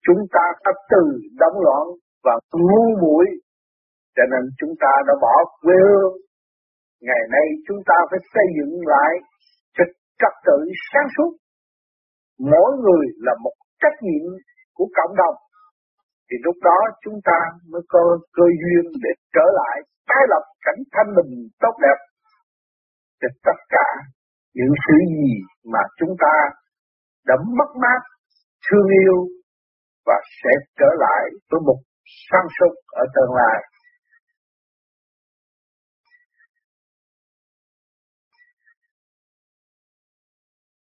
Chúng 0.07 0.23
ta 0.33 0.45
đã 0.65 0.73
từ 0.91 1.03
động 1.39 1.59
loạn 1.65 1.85
và 2.25 2.35
ngu 2.53 2.85
muội, 3.03 3.27
cho 4.17 4.23
nên 4.33 4.43
chúng 4.59 4.75
ta 4.81 4.93
đã 5.07 5.15
bỏ 5.21 5.35
quê 5.63 5.75
hương. 5.89 6.13
Ngày 7.01 7.23
nay 7.31 7.47
chúng 7.69 7.81
ta 7.87 7.95
phải 8.11 8.21
xây 8.35 8.47
dựng 8.57 8.75
lại 8.87 9.13
trật 10.21 10.35
tự 10.47 10.59
sáng 10.91 11.09
suốt. 11.17 11.33
Mỗi 12.53 12.71
người 12.83 13.05
là 13.27 13.33
một 13.45 13.57
trách 13.83 13.97
nhiệm 14.03 14.25
của 14.77 14.89
cộng 14.99 15.17
đồng 15.17 15.37
thì 16.31 16.37
lúc 16.47 16.57
đó 16.63 16.79
chúng 17.05 17.19
ta 17.25 17.39
mới 17.71 17.83
có 17.89 18.03
cơ 18.37 18.47
duyên 18.63 18.85
để 19.05 19.11
trở 19.35 19.47
lại, 19.61 19.77
tái 20.09 20.23
lập 20.33 20.45
cảnh 20.65 20.81
thanh 20.93 21.11
bình 21.17 21.33
tốt 21.61 21.75
đẹp 21.83 21.99
Thì 23.23 23.29
tất 23.47 23.59
cả 23.69 23.89
những 24.55 24.75
sự 24.85 24.95
gì 25.17 25.33
mà 25.73 25.79
chúng 25.99 26.15
ta 26.21 26.35
đã 27.27 27.35
mất 27.59 27.71
mát, 27.83 28.01
thương 28.67 28.89
yêu 29.03 29.17
và 30.07 30.15
sẽ 30.43 30.51
trở 30.79 30.91
lại 31.05 31.23
với 31.51 31.61
một 31.67 31.79
sáng 32.31 32.49
suốt 32.57 32.75
ở 32.87 33.05
tương 33.15 33.35
lai. 33.35 33.59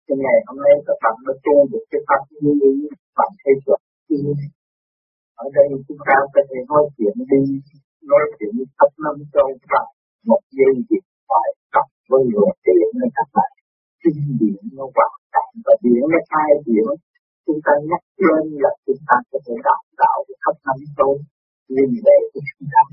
Cho 0.08 0.15
ngày 0.24 0.38
hôm 0.48 0.58
nay 0.65 0.74
các 0.88 0.98
bạn 1.04 1.15
đã 1.26 1.34
tu 1.46 1.56
được 1.72 1.84
cái 1.91 2.02
pháp 2.08 2.22
như 2.41 2.54
bạn 3.17 3.32
thấy 3.41 3.54
được 3.65 3.82
ở 5.43 5.46
đây 5.56 5.67
chúng 5.88 6.02
ta 6.08 6.17
có 6.34 6.41
thể 6.50 6.60
nói 6.72 6.84
chuyện 6.96 7.15
đi, 7.32 7.41
nói 8.12 8.24
chuyện 8.38 8.54
khắp 8.78 8.91
năm 9.04 9.15
châu 9.34 9.50
và 9.72 9.82
một 10.30 10.41
giây 10.58 10.74
điện 10.89 11.06
phải 11.30 11.50
tập 11.74 11.88
với 12.10 12.22
người 12.32 12.52
điện 12.65 12.88
nên 12.98 13.10
các 13.17 13.28
bạn. 13.36 13.52
Kinh 14.02 14.22
điển 14.39 14.62
nó 14.78 14.86
hoạt 14.96 15.13
động 15.34 15.52
và 15.65 15.74
điển 15.84 16.02
nó 16.13 16.20
khai 16.32 16.50
điển. 16.67 16.88
Chúng 17.46 17.60
ta 17.65 17.74
nhắc 17.89 18.04
lên 18.26 18.43
là 18.63 18.72
chúng 18.86 19.02
ta 19.08 19.15
có 19.32 19.38
thể 19.46 19.54
đào 19.67 19.82
tạo 20.02 20.17
được 20.28 20.39
khắp 20.46 20.56
năm 20.65 20.78
châu 20.98 21.12
liên 21.76 21.91
hệ 22.06 22.17
của 22.32 22.41
chúng 22.48 22.67
ta. 22.74 22.84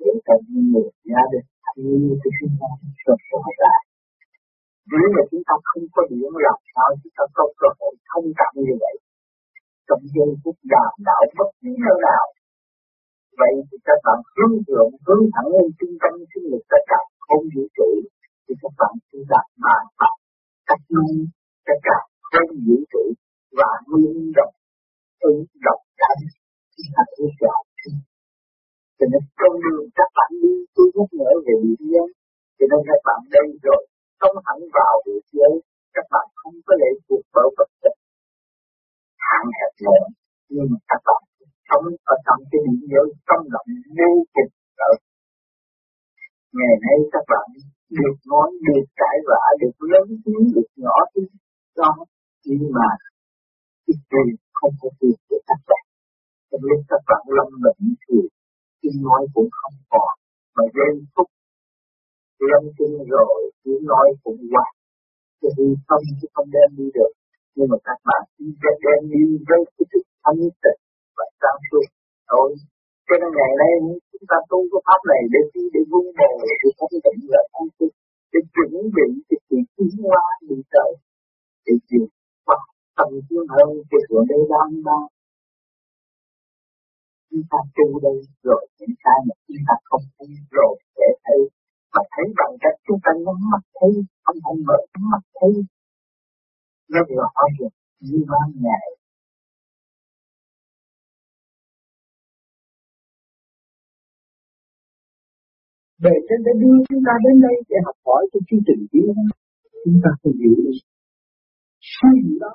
Để 0.00 0.10
cho 0.26 0.34
những 0.48 0.66
người 0.72 0.88
gia 1.10 1.22
đình 1.32 1.46
như 1.82 2.14
của 2.22 2.30
chúng 2.38 2.54
ta 2.60 2.68
sớm 3.04 3.18
sớm 3.28 3.42
lại 3.64 3.80
nếu 4.92 5.06
mà 5.14 5.22
chúng 5.30 5.44
ta 5.48 5.54
không 5.68 5.84
có 5.94 6.02
điểm 6.10 6.32
làm 6.46 6.58
sao 6.74 6.88
chúng 7.00 7.14
ta 7.18 7.24
có 7.36 7.44
cơ 7.60 7.68
hội 7.78 7.94
thông 8.10 8.28
cảm 8.40 8.52
như 8.66 8.74
vậy 8.82 8.96
trong 9.86 10.02
giây 10.14 10.30
phút 10.42 10.56
đàm 10.72 10.92
đạo 11.08 11.22
bất 11.38 11.50
cứ 11.60 11.70
nơi 11.84 11.96
nào. 12.06 12.24
Vậy 13.40 13.54
thì 13.68 13.76
các 13.88 13.98
bạn 14.06 14.18
hướng 14.36 14.56
thượng, 14.66 14.90
hướng 15.06 15.24
thẳng 15.34 15.48
lên 15.54 15.66
trung 15.78 15.94
tâm 16.02 16.12
sinh 16.30 16.46
lực 16.52 16.64
tất 16.72 16.82
cả 16.90 17.00
không 17.26 17.44
vũ 17.54 17.64
trụ 17.76 17.88
thì 18.44 18.54
các 18.62 18.72
bạn 18.80 18.92
sẽ 19.08 19.18
đạt 19.32 19.46
bàn 19.64 19.82
bạc 20.00 20.14
cách 20.68 20.82
nâng 20.94 21.16
tất 21.66 21.78
cả 21.88 21.98
không 22.32 22.50
vũ 22.66 22.76
trụ 22.92 23.04
và 23.58 23.70
nguyên 23.88 24.32
động 24.38 24.54
ứng 25.28 25.44
động 25.66 25.82
cảnh 26.02 26.22
chúng 26.74 26.90
ta 26.94 27.02
sẽ 27.14 27.24
gặp 27.42 27.62
cho 28.98 29.06
nên 29.12 29.22
con 29.40 29.52
đường 29.64 29.84
các 29.98 30.10
bạn 30.16 30.30
đi 30.42 30.52
tôi 30.74 30.86
nhắc 30.94 31.08
nhở 31.18 31.30
về 31.46 31.54
điểm 31.64 31.82
nhân 31.92 32.08
cho 32.58 32.64
nên 32.70 32.80
các 32.88 33.00
bạn 33.06 33.20
đây 33.34 33.46
rồi 33.66 33.82
không 34.20 34.36
hẳn 34.46 34.58
vào 34.76 34.94
địa 35.06 35.22
giới 35.36 35.52
các 35.94 36.06
bạn 36.12 36.26
không 36.40 36.56
có 36.66 36.72
lệ 36.80 36.90
thuộc 37.06 37.24
vào 37.34 37.48
vật 37.56 37.70
chất. 37.82 37.94
Hạn 39.28 39.44
hẹp 39.58 39.72
nữa 39.86 40.02
nhưng 40.52 40.66
mà 40.72 40.78
các 40.90 41.00
bạn 41.08 41.22
sống 41.68 41.86
ở 42.12 42.16
trong 42.26 42.40
cái 42.50 42.60
địa 42.66 42.80
giới 42.92 43.06
trong 43.28 43.42
động 43.54 43.70
vô 43.96 44.10
cùng 44.34 44.52
ở 44.88 44.90
ngày 46.58 46.74
nay 46.84 46.98
các 47.14 47.24
bạn 47.32 47.46
được 47.98 48.16
nói 48.30 48.48
được 48.66 48.84
cãi 49.00 49.16
vã 49.28 49.42
được 49.60 49.76
lớn 49.90 50.06
tiếng 50.24 50.44
được 50.54 50.70
nhỏ 50.82 50.96
tiếng 51.14 51.32
đó 51.80 51.92
nhưng 52.48 52.64
mà 52.76 52.88
cái 53.86 53.96
tiền 54.10 54.28
không 54.58 54.74
có 54.80 54.88
tiền 55.00 55.16
để 55.30 55.38
các 55.48 55.60
bạn. 55.68 55.84
Trong 56.50 56.64
lúc 56.68 56.80
các 56.90 57.02
bạn 57.08 57.22
lâm 57.36 57.48
bệnh 57.64 57.82
thì 58.02 58.18
tiếng 58.80 58.98
nói 59.06 59.22
cũng 59.34 59.48
không 59.58 59.76
còn, 59.92 60.12
mà 60.56 60.64
gây 60.76 60.92
phúc 61.14 61.28
lâm 62.50 62.62
kinh 62.78 62.96
rồi 63.14 63.50
tiếng 63.64 63.82
nói 63.90 64.06
cũng 64.22 64.40
hoài 64.52 64.72
cho 65.40 65.48
đi 65.56 65.68
không 65.88 66.04
chứ 66.18 66.26
không 66.34 66.48
đem 66.54 66.68
đi 66.78 66.86
được. 66.96 67.12
Nhưng 67.54 67.68
mà 67.70 67.78
các 67.84 67.98
bạn 68.08 68.22
sẽ 68.62 68.70
đem 68.84 69.00
đi 69.12 69.24
với 69.48 69.60
cái 69.76 69.84
sự 69.90 70.00
thanh 70.24 70.42
tịnh 70.62 70.80
và 71.16 71.24
sáng 71.40 71.60
suốt. 71.68 71.86
Thôi 72.30 72.48
cho 73.06 73.14
nên 73.20 73.30
ngày 73.38 73.52
nay 73.60 73.72
chúng 74.12 74.26
ta 74.30 74.36
tu 74.50 74.58
cái 74.70 74.80
pháp 74.86 75.00
này 75.10 75.22
để 75.32 75.40
đi, 75.54 75.62
để 75.74 75.80
vun 75.90 76.06
bồi, 76.18 76.36
để 76.62 76.68
thanh 76.78 76.96
tịnh 77.04 77.20
và 77.32 77.42
sáng 77.52 77.68
suốt, 77.76 77.92
để 78.32 78.40
chuẩn 78.54 78.72
bị 78.96 79.06
cái 79.28 79.38
sự 79.46 79.56
tiến 79.76 79.94
hóa 80.04 80.24
đi 80.48 80.56
tới. 80.74 80.90
Để 81.66 81.74
chịu 81.88 82.04
qua 82.46 82.58
tâm 82.96 83.08
tiến 83.28 83.44
hơn 83.54 83.68
cái 83.90 84.00
sự 84.08 84.16
đây 84.30 84.42
đang 84.52 84.72
đang 84.88 85.06
chúng 87.30 87.46
ta 87.50 87.58
tu 87.76 87.86
đây 88.06 88.18
rồi 88.42 88.62
những 88.78 88.96
cái 89.04 89.18
mà 89.26 89.34
chúng 89.46 89.62
ta 89.68 89.74
không 89.84 90.04
thấy 90.18 90.28
rồi 90.50 90.72
sẽ 90.96 91.06
thấy 91.24 91.38
mà 91.96 92.02
thấy 92.14 92.26
bằng 92.40 92.54
cách 92.62 92.76
chúng 92.86 93.00
ta 93.04 93.10
nhắm 93.24 93.38
mắt 93.52 93.62
thấy, 93.78 93.92
không 94.24 94.38
không 94.44 94.60
mở 94.68 94.78
mắt 95.10 95.22
thấy 95.38 95.52
nó 96.92 97.00
rõ 97.16 97.30
được 97.58 97.72
như 98.00 98.18
ban 98.30 98.48
ngày 98.64 98.86
Bề 106.02 106.14
trên 106.28 106.40
đã 106.46 106.52
đưa 106.60 106.76
chúng 106.88 107.02
ta 107.06 107.14
đến 107.24 107.36
đây 107.46 107.56
để 107.68 107.78
học 107.86 107.98
hỏi 108.06 108.22
cái 108.32 108.40
chương 108.48 108.64
trình 108.66 108.82
tiến 108.92 109.06
hóa. 109.16 109.28
Chúng 109.84 109.98
ta 110.04 110.10
phải 110.20 110.32
giữ 110.40 110.52
sai 111.92 112.14
gì 112.24 112.34
đó 112.44 112.52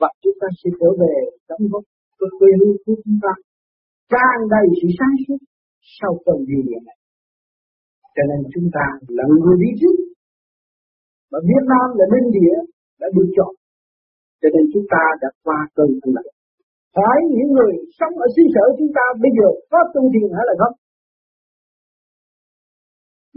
và 0.00 0.08
chúng 0.22 0.36
ta 0.40 0.48
sẽ 0.60 0.68
trở 0.80 0.90
về 1.00 1.14
đóng 1.48 1.64
góp 1.70 1.84
cái 2.18 2.30
quê 2.38 2.50
hương 2.60 2.76
của 2.84 2.94
chúng 3.04 3.18
ta, 3.24 3.32
tràn 4.12 4.38
đầy 4.54 4.66
sự 4.78 4.88
sáng 4.98 5.14
suốt 5.24 5.40
sau 5.98 6.12
cơn 6.24 6.38
dư 6.48 6.58
địa 6.66 6.80
này. 6.88 6.98
Cho 8.16 8.22
nên 8.30 8.40
chúng 8.54 8.68
ta 8.76 8.86
là 9.16 9.24
người 9.28 9.56
đi 9.64 9.70
trước. 9.80 9.96
Mà 11.30 11.38
Việt 11.48 11.64
Nam 11.72 11.86
là 11.98 12.04
nên 12.12 12.24
địa 12.36 12.56
đã 13.00 13.06
được 13.16 13.28
chọn. 13.36 13.52
Cho 14.40 14.48
nên 14.54 14.64
chúng 14.72 14.86
ta 14.92 15.02
đã 15.22 15.28
qua 15.44 15.58
cơn 15.76 15.88
thanh 16.00 16.14
lạnh. 16.16 16.30
Hỏi 16.96 17.18
những 17.36 17.50
người 17.56 17.72
sống 17.98 18.14
ở 18.24 18.26
xứ 18.34 18.42
sở 18.54 18.64
chúng 18.78 18.92
ta 18.96 19.04
bây 19.22 19.30
giờ 19.38 19.48
có 19.70 19.78
tu 19.94 20.02
thiền 20.12 20.30
hay 20.36 20.44
là 20.48 20.54
không? 20.60 20.74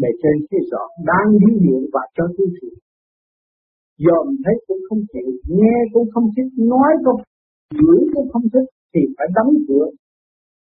Bề 0.01 0.09
trên 0.21 0.35
thấy 0.49 0.59
rõ 0.71 0.83
đang 1.09 1.27
đi 1.43 1.51
điện 1.65 1.81
và 1.93 2.03
cho 2.15 2.23
tu 2.37 2.45
thiền. 2.55 2.73
Dòm 4.05 4.25
thấy 4.43 4.55
cũng 4.67 4.81
không 4.87 5.01
chịu, 5.13 5.29
nghe 5.57 5.75
cũng 5.93 6.07
không 6.13 6.27
thích, 6.35 6.49
nói 6.73 6.91
cũng 7.05 7.21
giữ 7.79 7.95
cũng 8.13 8.27
không 8.31 8.45
thích 8.53 8.67
thì 8.93 9.01
phải 9.17 9.27
đóng 9.37 9.53
cửa 9.67 9.85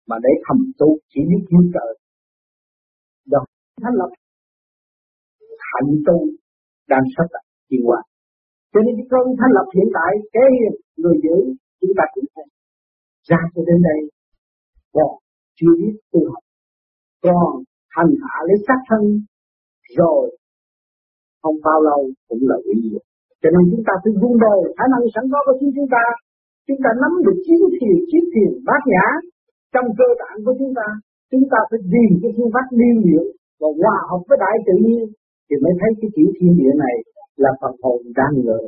mà 0.09 0.17
để 0.25 0.33
thầm 0.45 0.59
tu 0.79 0.89
chỉ 1.11 1.21
biết 1.31 1.43
như 1.51 1.71
trời. 1.75 1.93
Thanh 3.83 3.97
lập. 4.01 4.11
Hạnh 5.73 5.91
tu 6.07 6.17
đang 6.91 7.05
sắp 7.15 7.27
đặt 7.35 7.45
tiến 7.69 7.81
qua 7.89 8.01
Cho 8.73 8.81
nên 8.85 8.93
cái 8.99 9.07
cơn 9.13 9.27
thanh 9.39 9.53
lập 9.57 9.67
hiện 9.75 9.89
tại 9.97 10.11
cái 10.35 10.49
người 11.01 11.17
giữ 11.25 11.37
chúng 11.81 11.95
ta 11.99 12.05
cũng 12.15 12.25
thấy 12.35 12.47
ra 13.29 13.41
cho 13.55 13.63
đến 13.69 13.79
đây, 13.89 14.01
còn 14.95 15.11
chưa 15.59 15.73
biết 15.81 15.95
tu 16.13 16.21
học. 16.33 16.45
Còn 17.25 17.51
hành 17.97 18.13
hạ 18.23 18.37
lấy 18.49 18.59
xác 18.67 18.81
thân, 18.89 19.03
rồi 19.99 20.25
không 21.43 21.57
bao 21.67 21.79
lâu 21.89 22.01
cũng 22.29 22.43
là 22.51 22.57
hủy 22.65 22.77
diệt. 22.85 23.03
Cho 23.43 23.49
nên 23.55 23.63
chúng 23.71 23.85
ta 23.87 23.93
phải 24.03 24.13
vun 24.21 24.35
bồi 24.45 24.61
khả 24.77 24.85
năng 24.93 25.05
sẵn 25.15 25.25
có 25.33 25.39
của 25.47 25.57
chính 25.61 25.73
chúng 25.77 25.91
ta 25.97 26.05
chúng 26.67 26.81
ta 26.85 26.91
nắm 27.03 27.13
được 27.25 27.39
chiến 27.47 27.61
thiền 27.77 27.97
chiến 28.11 28.25
thiền 28.33 28.51
bát 28.69 28.83
nhã 28.93 29.07
trong 29.75 29.87
cơ 29.99 30.09
bản 30.21 30.35
của 30.45 30.55
chúng 30.61 30.73
ta 30.79 30.87
chúng 31.31 31.45
ta 31.53 31.59
phải 31.71 31.81
tìm 31.93 32.11
cái 32.23 32.31
phương 32.37 32.53
pháp 32.55 32.67
liên 32.81 32.95
luyện 33.05 33.25
và 33.65 33.71
hòa 33.81 33.97
hợp 34.11 34.23
với 34.29 34.39
đại 34.45 34.57
tự 34.67 34.75
nhiên 34.87 35.05
thì 35.47 35.55
mới 35.63 35.73
thấy 35.81 35.91
cái 36.01 36.11
chữ 36.17 36.25
thiên 36.37 36.53
địa 36.61 36.75
này 36.85 36.97
là 37.43 37.51
phần 37.61 37.75
hồn 37.83 38.01
đang 38.19 38.35
ngự 38.45 38.61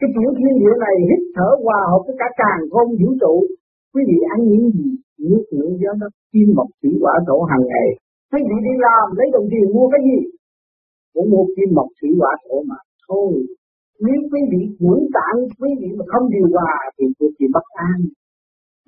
cái 0.00 0.10
chữ 0.14 0.24
thiên 0.38 0.54
địa 0.60 0.74
này 0.84 0.96
hít 1.08 1.22
thở 1.36 1.48
hòa 1.64 1.80
hợp 1.90 2.02
với 2.06 2.16
cả 2.20 2.28
càng 2.42 2.60
không 2.72 2.90
vũ 3.00 3.08
trụ. 3.22 3.34
Quý 3.92 4.02
vị 4.10 4.18
ăn 4.34 4.40
những 4.50 4.66
gì 4.76 4.88
nước 5.28 5.42
ngưỡng 5.52 5.74
gió 5.80 5.92
đất, 6.00 6.12
kim 6.32 6.48
mộc 6.56 6.68
thủy 6.80 6.92
hỏa 7.02 7.14
thổ 7.26 7.38
hàng 7.50 7.64
ngày. 7.70 7.88
Quý 8.30 8.40
vị 8.48 8.56
đi 8.66 8.74
làm 8.86 9.06
lấy 9.18 9.28
đồng 9.34 9.46
tiền 9.52 9.66
mua 9.74 9.86
cái 9.92 10.00
gì? 10.08 10.18
Cũng 11.14 11.30
mua 11.32 11.44
kim 11.54 11.68
mộc 11.78 11.88
thủy 11.98 12.10
hỏa 12.20 12.32
thổ 12.44 12.56
mà 12.70 12.78
thôi. 13.06 13.32
Nếu 14.06 14.18
quý 14.30 14.40
vị 14.52 14.62
ngưỡng 14.82 15.06
tạng, 15.16 15.38
quý 15.60 15.70
vị 15.80 15.88
mà 15.98 16.04
không 16.12 16.26
điều 16.34 16.46
hòa 16.54 16.74
thì 16.96 17.04
quý 17.18 17.26
vị 17.38 17.46
bất 17.54 17.66
an. 17.90 17.98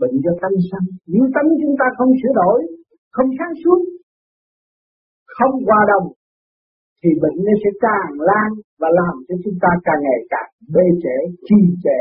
Bệnh 0.01 0.17
do 0.25 0.33
tâm 0.43 0.53
sanh. 0.69 0.87
Nếu 1.13 1.25
tâm 1.35 1.47
chúng 1.61 1.75
ta 1.81 1.87
không 1.99 2.13
sửa 2.21 2.33
đổi, 2.41 2.59
không 3.15 3.29
sáng 3.39 3.55
suốt 3.63 3.81
không 5.37 5.55
hòa 5.67 5.81
đồng 5.93 6.07
thì 7.01 7.11
bệnh 7.23 7.39
nó 7.47 7.55
sẽ 7.63 7.71
càng 7.87 8.13
lan 8.29 8.51
và 8.81 8.89
làm 9.01 9.15
cho 9.27 9.35
chúng 9.45 9.59
ta 9.63 9.71
càng 9.87 10.01
ngày 10.07 10.21
càng 10.33 10.51
bê 10.75 10.87
trễ, 11.03 11.17
trì 11.47 11.61
trệ, 11.85 12.01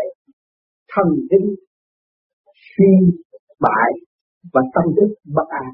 thần 0.93 1.09
kinh 1.29 1.47
suy 2.69 2.91
bại 3.65 3.91
và 4.53 4.61
tâm 4.73 4.85
thức 4.97 5.11
bất 5.35 5.47
an. 5.63 5.69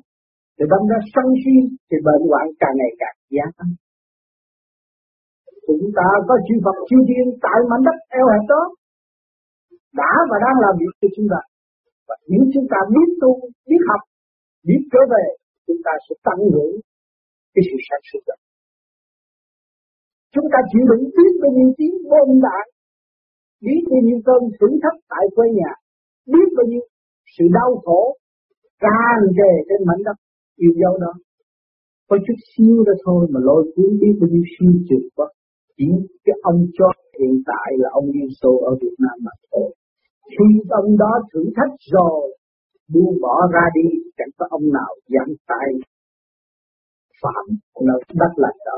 Thì 0.56 0.64
đâm 0.72 0.82
ra 0.92 1.00
sân 1.14 1.28
si 1.42 1.56
thì 1.88 1.98
bệnh 2.08 2.24
hoạn 2.30 2.46
càng 2.62 2.76
ngày 2.80 2.92
càng 3.02 3.18
gia 3.36 3.46
tăng. 3.58 3.72
Chúng 5.68 5.92
ta 5.98 6.08
có 6.28 6.36
chư 6.48 6.56
Phật 6.66 6.78
chư 6.90 6.98
Thiên 7.10 7.26
tại 7.46 7.58
mảnh 7.70 7.84
đất 7.88 7.98
eo 8.20 8.26
hẹp 8.32 8.46
đó 8.54 8.62
đã 10.02 10.12
và 10.30 10.38
đang 10.46 10.58
làm 10.64 10.74
việc 10.82 10.94
cho 11.02 11.08
chúng 11.16 11.28
ta. 11.34 11.42
Và 12.08 12.16
nếu 12.32 12.44
chúng 12.54 12.68
ta 12.72 12.80
biết 12.94 13.10
tu, 13.22 13.32
biết 13.70 13.82
học, 13.90 14.02
biết 14.68 14.82
trở 14.92 15.02
về, 15.14 15.26
chúng 15.68 15.82
ta 15.86 15.92
sẽ 16.06 16.14
tăng 16.28 16.42
hưởng 16.54 16.74
cái 17.56 17.64
sự 17.70 17.78
sản 17.88 18.02
xuất 18.10 18.24
đó. 18.30 18.36
Chúng 20.34 20.48
ta 20.54 20.60
chịu 20.72 20.84
đựng 20.92 21.06
tiếp 21.16 21.32
bao 21.42 21.52
nhiêu 21.58 21.70
tiếng 21.78 21.96
bom 22.12 22.30
đạn, 22.46 22.66
biết 23.66 23.82
bao 23.92 24.02
nhiêu 24.08 24.20
cơn 24.28 24.42
thử 24.58 24.70
thách 24.84 25.00
tại 25.12 25.26
quê 25.36 25.48
nhà, 25.60 25.72
biết 26.34 26.48
bao 26.58 26.66
nhiêu 26.72 26.84
sự 27.36 27.46
đau 27.58 27.72
khổ 27.86 28.02
tràn 28.84 29.18
trề 29.38 29.52
trên 29.68 29.80
mảnh 29.88 30.02
đất 30.08 30.18
yêu 30.64 30.74
dấu 30.82 30.94
đó. 31.04 31.14
Có 32.10 32.18
chút 32.26 32.40
xíu 32.52 32.76
đó 32.88 32.94
thôi 33.06 33.22
mà 33.34 33.40
lôi 33.48 33.62
cuốn 33.74 33.90
biết 34.02 34.16
bao 34.22 34.30
nhiêu 34.34 34.46
siêu 34.54 34.74
trực 34.90 35.04
quá. 35.16 35.28
Chỉ 35.78 35.88
cái 36.26 36.36
ông 36.52 36.60
cho 36.78 36.88
hiện 37.20 37.36
tại 37.50 37.70
là 37.82 37.90
ông 38.00 38.08
Liên 38.14 38.30
Xô 38.42 38.52
ở 38.70 38.72
Việt 38.82 38.96
Nam 39.04 39.18
mà 39.26 39.32
thôi. 39.52 39.70
Khi 40.34 40.48
ông 40.70 40.98
đó 40.98 41.12
thử 41.32 41.42
thách 41.56 41.76
rồi, 41.94 42.38
buông 42.94 43.16
bỏ 43.22 43.36
ra 43.54 43.66
đi, 43.78 43.88
chẳng 44.18 44.34
có 44.38 44.46
ông 44.50 44.66
nào 44.78 44.92
dám 45.14 45.30
tay 45.48 45.68
phạm 47.22 47.46
là 47.88 47.96
đất 48.22 48.34
lành 48.44 48.60
đó. 48.68 48.78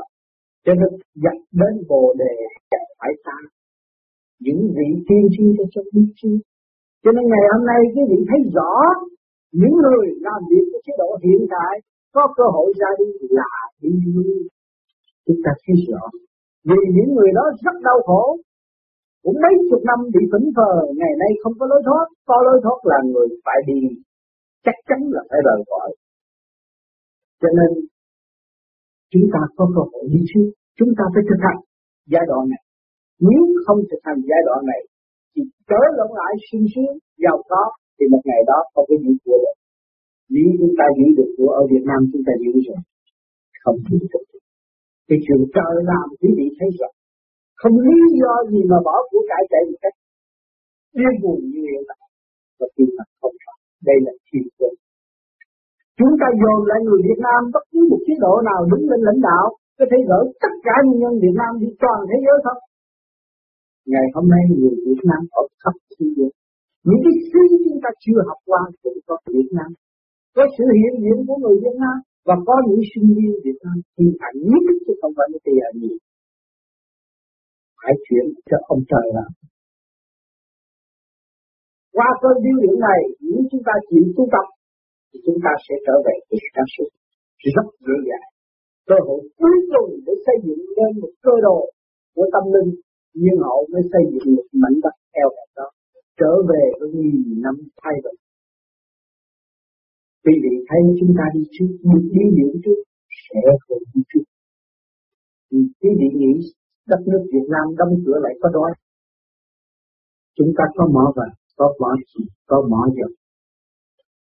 Cho 0.64 0.72
nên 0.80 0.92
dập 1.24 1.38
đến 1.60 1.74
bồ 1.88 2.14
đề 2.22 2.34
chẳng 2.70 2.88
phải 2.98 3.12
ta. 3.26 3.38
Những 4.44 4.60
vị 4.76 4.88
tiên 5.06 5.24
tri 5.34 5.44
cho 5.58 5.64
cho 5.74 5.82
biết 5.92 6.08
chi. 6.18 6.32
Cho 7.02 7.10
nên 7.16 7.24
ngày 7.32 7.44
hôm 7.52 7.62
nay 7.70 7.80
quý 7.94 8.02
vị 8.10 8.18
thấy 8.28 8.40
rõ 8.56 8.72
những 9.60 9.74
người 9.84 10.06
làm 10.26 10.40
việc 10.50 10.64
của 10.72 10.80
chế 10.84 10.92
độ 10.98 11.10
hiện 11.24 11.42
tại 11.54 11.74
có 12.14 12.22
cơ 12.38 12.44
hội 12.56 12.68
ra 12.80 12.90
đi 12.98 13.08
là 13.38 13.52
đi 13.82 13.90
Chúng 15.26 15.40
ta 15.44 15.52
thấy 15.62 15.76
rõ. 15.88 16.04
Vì 16.68 16.80
những 16.96 17.10
người 17.14 17.30
đó 17.38 17.44
rất 17.64 17.76
đau 17.88 17.98
khổ. 18.06 18.24
Cũng 19.22 19.38
mấy 19.42 19.54
chục 19.70 19.82
năm 19.90 19.98
bị 20.14 20.22
phỉnh 20.32 20.48
phờ, 20.56 20.72
ngày 21.00 21.14
nay 21.22 21.30
không 21.42 21.54
có 21.58 21.66
lối 21.70 21.82
thoát. 21.86 22.06
Có 22.28 22.36
lối 22.46 22.58
thoát 22.64 22.78
là 22.90 22.98
người 23.12 23.28
phải 23.44 23.60
đi. 23.66 23.80
Chắc 24.64 24.76
chắn 24.88 25.00
là 25.14 25.22
phải 25.30 25.40
rời 25.46 25.60
khỏi. 25.70 25.88
Cho 27.40 27.48
nên 27.58 27.70
chúng 29.12 29.26
ta 29.34 29.40
có 29.56 29.64
cơ 29.74 29.82
hội 29.90 30.04
đi 30.12 30.20
trước. 30.30 30.48
Chúng 30.78 30.92
ta 30.98 31.04
phải 31.12 31.22
thực 31.28 31.40
hành 31.46 31.60
giai 32.12 32.24
đoạn 32.30 32.42
này. 32.52 32.62
Nếu 33.28 33.42
không 33.64 33.80
thực 33.90 34.02
hành 34.06 34.20
giai 34.30 34.42
đoạn 34.46 34.60
này, 34.70 34.80
thì 35.32 35.40
trở 35.70 35.80
lộn 35.96 36.10
lại 36.20 36.32
sung 36.48 36.66
sướng 36.72 36.94
giàu 37.24 37.38
có 37.50 37.62
thì 37.96 38.04
một 38.12 38.22
ngày 38.28 38.42
đó 38.50 38.58
không 38.72 38.86
có 38.88 38.96
giữ 39.04 39.12
của 39.24 39.38
được. 39.42 39.56
Nếu 40.34 40.48
chúng 40.60 40.74
ta 40.78 40.86
giữ 40.98 41.06
được 41.18 41.30
của 41.36 41.50
ở 41.60 41.62
Việt 41.72 41.84
Nam, 41.90 42.00
chúng 42.10 42.24
ta 42.26 42.32
giữ 42.42 42.52
rồi. 42.66 42.80
Không 43.62 43.78
giữ 43.86 43.98
được. 44.12 44.24
Thì 45.06 45.16
chuyện 45.24 45.40
trời 45.56 45.74
làm 45.90 46.06
quý 46.20 46.30
vị 46.38 46.46
thấy 46.58 46.68
rõ. 46.78 46.88
Không 47.60 47.74
lý 47.86 47.98
do 48.20 48.32
gì 48.52 48.60
mà 48.70 48.78
bỏ 48.86 48.96
của 49.10 49.22
cải 49.30 49.42
chạy 49.50 49.62
một 49.70 49.78
cách 49.84 49.96
điên 50.98 51.14
buồn 51.22 51.38
như 51.52 51.62
hiện 51.70 51.84
tại. 51.90 52.06
Và 52.58 52.66
tin 52.76 52.88
là 52.96 53.04
không 53.20 53.36
phải 53.44 53.58
đây 53.88 53.98
là 54.06 54.12
thiên 54.26 54.44
quân 54.58 54.72
chúng 55.98 56.14
ta 56.20 56.28
dồn 56.40 56.58
lại 56.70 56.80
người 56.86 57.00
Việt 57.08 57.20
Nam 57.26 57.40
bất 57.54 57.64
cứ 57.70 57.80
một 57.90 58.00
chế 58.06 58.14
độ 58.24 58.32
nào 58.48 58.60
đứng 58.70 58.84
lên 58.90 59.00
lãnh 59.08 59.20
đạo, 59.28 59.46
có 59.78 59.84
thể 59.90 59.98
gỡ 60.08 60.20
tất 60.42 60.52
cả 60.66 60.74
nhân 60.86 60.98
dân 61.02 61.12
Việt 61.24 61.36
Nam 61.40 61.52
đi 61.62 61.68
toàn 61.82 61.98
thế 62.08 62.16
giới 62.24 62.38
không? 62.44 62.60
Ngày 63.92 64.06
hôm 64.14 64.26
nay 64.32 64.42
người 64.48 64.74
Việt 64.86 65.02
Nam 65.10 65.22
ở 65.40 65.42
khắp 65.62 65.74
thế 65.94 66.06
giới, 66.16 66.30
những 66.88 67.02
cái 67.04 67.14
suy 67.30 67.44
chúng 67.64 67.80
ta 67.84 67.90
chưa 68.04 68.20
học 68.28 68.40
qua 68.48 68.62
cũng 68.82 68.98
có 69.06 69.14
Việt 69.36 69.50
Nam. 69.58 69.70
Có 70.36 70.42
sự 70.54 70.64
hiện 70.80 70.94
diện 71.02 71.18
của 71.26 71.36
người 71.42 71.56
Việt 71.64 71.76
Nam 71.84 71.96
và 72.28 72.36
có 72.46 72.54
những 72.68 72.82
sinh 72.90 73.08
viên 73.16 73.32
Việt 73.44 73.58
Nam 73.64 73.76
thì 73.94 74.04
thành 74.20 74.38
nhất 74.50 74.62
chứ 74.84 74.92
không 75.00 75.12
phải 75.16 75.28
là 75.32 75.38
tiền 75.46 75.72
gì. 75.82 75.92
Phải 77.80 77.94
chuyển 78.04 78.26
cho 78.48 78.56
ông 78.72 78.82
trời 78.90 79.06
làm. 79.16 79.30
Qua 81.96 82.08
cơn 82.22 82.36
điêu 82.44 82.56
luyện 82.60 82.76
này, 82.88 83.00
nếu 83.20 83.40
chúng 83.50 83.62
ta 83.68 83.74
chịu 83.90 84.04
tu 84.16 84.24
tập 84.34 84.46
thì 85.08 85.16
chúng 85.26 85.38
ta 85.44 85.52
sẽ 85.66 85.74
trở 85.86 85.94
về 86.06 86.14
với 86.28 86.38
sáng 86.54 86.68
suốt. 86.74 86.90
Rất 87.54 87.66
dễ 87.86 87.96
dàng 88.08 88.28
cơ 88.90 88.96
hội 89.06 89.20
cuối 89.38 89.56
cùng 89.72 89.90
để 90.06 90.12
xây 90.26 90.36
dựng 90.44 90.62
nên 90.76 90.90
một 91.02 91.12
cơ 91.24 91.34
đồ 91.46 91.58
của 92.14 92.26
tâm 92.34 92.44
linh, 92.54 92.70
nhưng 93.22 93.36
họ 93.44 93.54
mới 93.72 93.82
xây 93.92 94.02
dựng 94.12 94.28
một 94.36 94.48
mảnh 94.62 94.76
đất 94.84 94.94
eo 95.22 95.28
hẹp 95.36 95.50
đó, 95.58 95.68
trở 96.20 96.32
về 96.50 96.64
với 96.78 96.88
nghìn 96.94 97.42
năm 97.44 97.54
thay 97.82 97.96
đổi. 98.04 98.16
Quý 100.24 100.34
vị 100.42 100.54
thấy 100.68 100.80
chúng 101.00 101.12
ta 101.18 101.24
đi 101.34 101.42
trước, 101.54 101.70
được 101.90 102.04
đi 102.14 102.24
điểm 102.36 102.52
trước, 102.64 102.78
sẽ 103.24 103.40
không 103.64 103.82
đi 103.94 104.00
trước. 104.10 104.26
Quý 105.80 105.90
vị 106.00 106.08
nghĩ 106.20 106.32
đất 106.90 107.00
nước 107.10 107.22
Việt 107.32 107.46
Nam 107.54 107.66
đóng 107.78 107.94
cửa 108.06 108.18
lại 108.24 108.34
có 108.40 108.48
đói? 108.56 108.70
Chúng 110.36 110.52
ta 110.58 110.64
có 110.76 110.84
mỏ 110.94 111.12
vàng 111.16 111.34
có 111.56 111.74
mỏ 111.80 111.90
gì 112.08 112.24
có 112.46 112.66
mỏ 112.70 112.82
dầu 112.96 113.10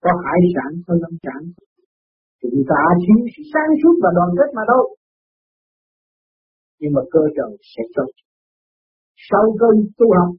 có 0.05 0.11
hải 0.25 0.41
sản, 0.55 0.71
có 0.85 0.93
lâm 1.03 1.13
sản. 1.25 1.41
Chúng 2.41 2.59
ta 2.69 2.81
thiếu 3.03 3.19
sự 3.33 3.41
sáng 3.53 3.69
suốt 3.81 3.95
và 4.03 4.09
đoàn 4.17 4.29
kết 4.37 4.49
mà 4.57 4.63
đâu 4.71 4.83
nhưng 6.79 6.93
mà 6.95 7.01
cơ 7.13 7.23
trời 7.37 7.51
sẽ 7.73 7.83
cho 7.95 8.03
sau 9.29 9.43
cơn 9.61 9.75
tu 9.97 10.07
học, 10.17 10.31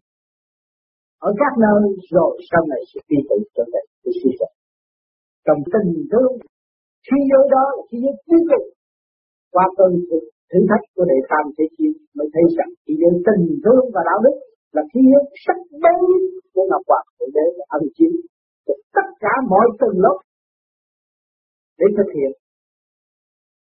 ở 1.29 1.31
các 1.41 1.53
nơi 1.65 1.81
rồi 2.15 2.33
sau 2.51 2.63
này 2.71 2.81
sẽ 2.91 3.01
đi 3.09 3.19
tự 3.29 3.39
trở 3.55 3.65
về 3.73 3.83
với 4.03 4.13
sư 4.21 4.31
phụ 4.39 4.49
trong 5.47 5.61
tình 5.73 5.91
thương 6.11 6.33
thế 7.07 7.19
giới 7.29 7.45
đó 7.55 7.65
là 7.77 7.83
thế 7.89 7.97
giới 8.03 8.15
cuối 8.27 8.43
cùng 8.51 8.67
qua 9.55 9.67
cơn 9.79 9.93
thử 10.51 10.61
thách 10.71 10.85
của 10.95 11.05
đệ 11.11 11.19
tam 11.31 11.45
thế 11.57 11.65
chiến 11.77 11.93
mới 12.17 12.29
thấy 12.35 12.47
rằng 12.57 12.71
thế 12.85 12.95
giới 13.01 13.13
tình 13.27 13.45
thương 13.65 13.85
và 13.95 14.03
đạo 14.09 14.19
đức 14.25 14.37
là 14.77 14.83
thế 14.93 15.01
giới 15.11 15.25
sắc 15.45 15.59
bén 15.83 16.01
của 16.55 16.65
ngọc 16.71 16.83
hoàng 16.89 17.09
thượng 17.17 17.33
đế 17.37 17.47
ân 17.77 17.83
chiến 17.97 18.13
của 18.67 18.79
tất 18.97 19.07
cả 19.23 19.33
mọi 19.53 19.67
tầng 19.81 19.97
lớp 20.05 20.19
để 21.79 21.87
thực 21.97 22.11
hiện. 22.17 22.33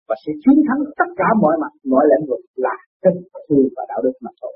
Và 0.08 0.14
sẽ 0.22 0.32
chiến 0.42 0.58
thắng 0.66 0.80
tất 1.00 1.08
cả 1.20 1.28
mọi 1.42 1.54
mặt, 1.62 1.72
mọi 1.92 2.04
lĩnh 2.10 2.24
vực 2.30 2.42
là 2.64 2.74
tình 3.04 3.18
thương 3.46 3.66
và 3.76 3.82
đạo 3.90 4.00
đức 4.06 4.16
mà 4.24 4.30
thôi. 4.40 4.54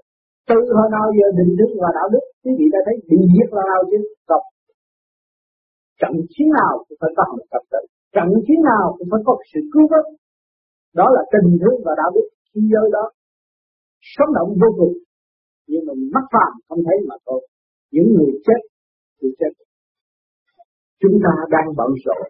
Từ 0.48 0.58
hồi 0.76 0.88
nào 0.96 1.06
giờ 1.16 1.26
định 1.38 1.52
đức 1.60 1.70
và 1.82 1.90
đạo 1.98 2.08
đức, 2.14 2.24
quý 2.42 2.52
vị 2.58 2.66
đã 2.74 2.80
thấy 2.86 2.96
bị 3.10 3.18
giết 3.32 3.48
là 3.56 3.62
nào 3.70 3.80
chứ? 3.90 3.98
Không. 4.28 4.44
Trận 6.00 6.14
chiến 6.32 6.48
nào 6.58 6.72
cũng 6.86 6.98
phải 7.00 7.12
có 7.16 7.22
hành 7.28 7.46
tập 7.52 7.62
tự. 7.72 7.82
Trận 8.16 8.28
chiến 8.46 8.60
nào 8.70 8.84
cũng 8.96 9.08
phải 9.12 9.20
có 9.26 9.32
sự 9.50 9.60
cứu 9.72 9.84
vớt. 9.92 10.06
Đó 10.98 11.06
là 11.16 11.22
tình 11.32 11.48
thương 11.60 11.78
và 11.86 11.92
đạo 12.00 12.10
đức 12.16 12.26
khi 12.48 12.60
giới 12.72 12.86
đó. 12.96 13.04
Sống 14.14 14.30
động 14.36 14.50
vô 14.60 14.70
cùng. 14.78 14.94
Nhưng 15.70 15.82
mà 15.86 15.92
mắt 16.14 16.24
phàm 16.32 16.52
không 16.68 16.80
thấy 16.86 16.98
mà 17.08 17.16
thôi. 17.26 17.40
Những 17.94 18.08
người 18.14 18.32
chết, 18.46 18.60
thì 19.18 19.28
chết 19.38 19.52
chúng 21.02 21.16
ta 21.24 21.32
đang 21.54 21.68
bận 21.78 21.90
rộn. 22.04 22.22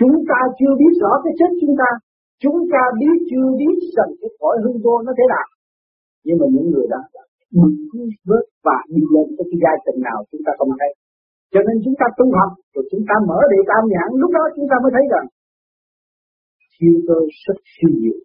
Chúng 0.00 0.16
ta 0.30 0.38
chưa 0.58 0.72
biết 0.80 0.92
rõ 1.02 1.12
cái 1.24 1.32
chết 1.38 1.50
chúng 1.60 1.74
ta. 1.80 1.90
Chúng 2.44 2.58
ta 2.72 2.82
biết 3.00 3.16
chưa 3.30 3.46
biết 3.60 3.76
rằng 3.96 4.10
cái 4.20 4.30
cõi 4.40 4.56
hương 4.62 4.78
vô 4.84 4.94
nó 5.06 5.12
thế 5.18 5.24
nào. 5.34 5.46
Nhưng 6.24 6.38
mà 6.40 6.46
những 6.54 6.68
người 6.72 6.86
đó 6.94 7.00
được 7.14 8.14
vớt 8.28 8.46
và 8.66 8.78
đi 8.94 9.02
lên 9.12 9.26
cái 9.38 9.58
giai 9.62 9.76
tình 9.84 9.98
nào 10.08 10.18
chúng 10.30 10.42
ta 10.46 10.52
không 10.58 10.72
thấy. 10.78 10.90
Cho 11.52 11.60
nên 11.66 11.76
chúng 11.84 11.96
ta 12.00 12.06
tu 12.18 12.26
học 12.38 12.52
rồi 12.74 12.84
chúng 12.90 13.04
ta 13.08 13.14
mở 13.28 13.38
đề 13.52 13.60
tam 13.70 13.82
nhãn. 13.92 14.08
Lúc 14.20 14.30
đó 14.36 14.44
chúng 14.56 14.68
ta 14.70 14.76
mới 14.82 14.90
thấy 14.96 15.04
rằng 15.14 15.26
siêu 16.72 16.96
cơ 17.08 17.18
rất 17.44 17.58
siêu 17.72 17.90
nhiều, 18.00 18.18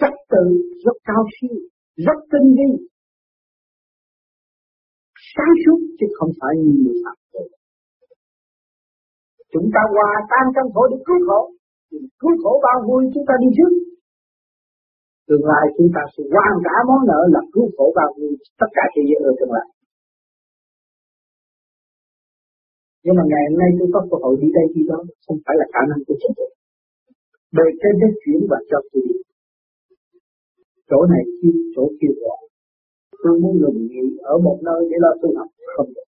trật 0.00 0.14
tự 0.32 0.44
rất 0.84 0.96
cao 1.08 1.22
siêu 1.34 1.56
rất 2.06 2.18
tinh 2.30 2.48
vi. 2.56 2.70
Sáng 5.34 5.54
suốt 5.62 5.80
chứ 5.98 6.06
không 6.18 6.32
phải 6.40 6.52
như 6.62 6.72
người 6.82 6.96
phạm 7.04 7.16
tội 7.32 7.48
chúng 9.52 9.68
ta 9.74 9.82
hòa 9.94 10.10
tan 10.30 10.44
trong 10.54 10.68
khổ 10.74 10.82
để 10.90 10.98
cứu 11.06 11.18
khổ. 11.28 11.40
Cứu 12.20 12.32
khổ 12.42 12.52
bao 12.64 12.78
vui 12.86 13.02
chúng 13.14 13.26
ta 13.28 13.34
đi 13.42 13.48
trước. 13.56 13.72
Tương 15.28 15.44
lai 15.50 15.64
chúng 15.76 15.90
ta 15.94 16.02
sẽ 16.14 16.22
hoàn 16.34 16.54
cả 16.66 16.76
món 16.88 17.00
nợ 17.10 17.20
là 17.34 17.40
cứu 17.52 17.66
khổ 17.76 17.86
bao 17.98 18.10
vui 18.16 18.32
tất 18.60 18.70
cả 18.76 18.84
thế 18.92 19.02
giới 19.08 19.20
ở 19.30 19.32
tương 19.38 19.54
lai. 19.56 19.68
Nhưng 23.04 23.16
mà 23.18 23.24
ngày 23.30 23.44
hôm 23.48 23.58
nay 23.62 23.70
tôi 23.78 23.88
có 23.94 24.00
cơ 24.10 24.16
hội 24.22 24.34
đi 24.42 24.48
đây 24.58 24.66
đi 24.74 24.82
đó 24.90 24.98
không 25.26 25.38
phải 25.44 25.54
là 25.60 25.66
khả 25.72 25.82
năng 25.90 26.00
của 26.06 26.16
chúng 26.22 26.34
tôi. 26.38 26.50
Bề 27.56 27.66
trên 27.80 27.94
đã 28.00 28.08
chuyển 28.22 28.40
và 28.50 28.58
cho 28.70 28.78
tôi 28.90 29.02
đi. 29.08 29.16
Chỗ 30.90 30.98
này 31.12 31.24
kêu, 31.38 31.54
chỗ 31.74 31.84
kêu 32.00 32.12
gọi. 32.22 32.40
Tôi 33.22 33.34
muốn 33.42 33.52
ngừng 33.60 33.80
nghỉ 33.90 34.04
ở 34.32 34.34
một 34.46 34.58
nơi 34.68 34.80
để 34.90 34.96
lo 35.04 35.12
tu 35.22 35.28
học. 35.38 35.50
Không 35.76 35.90
được 35.94 36.07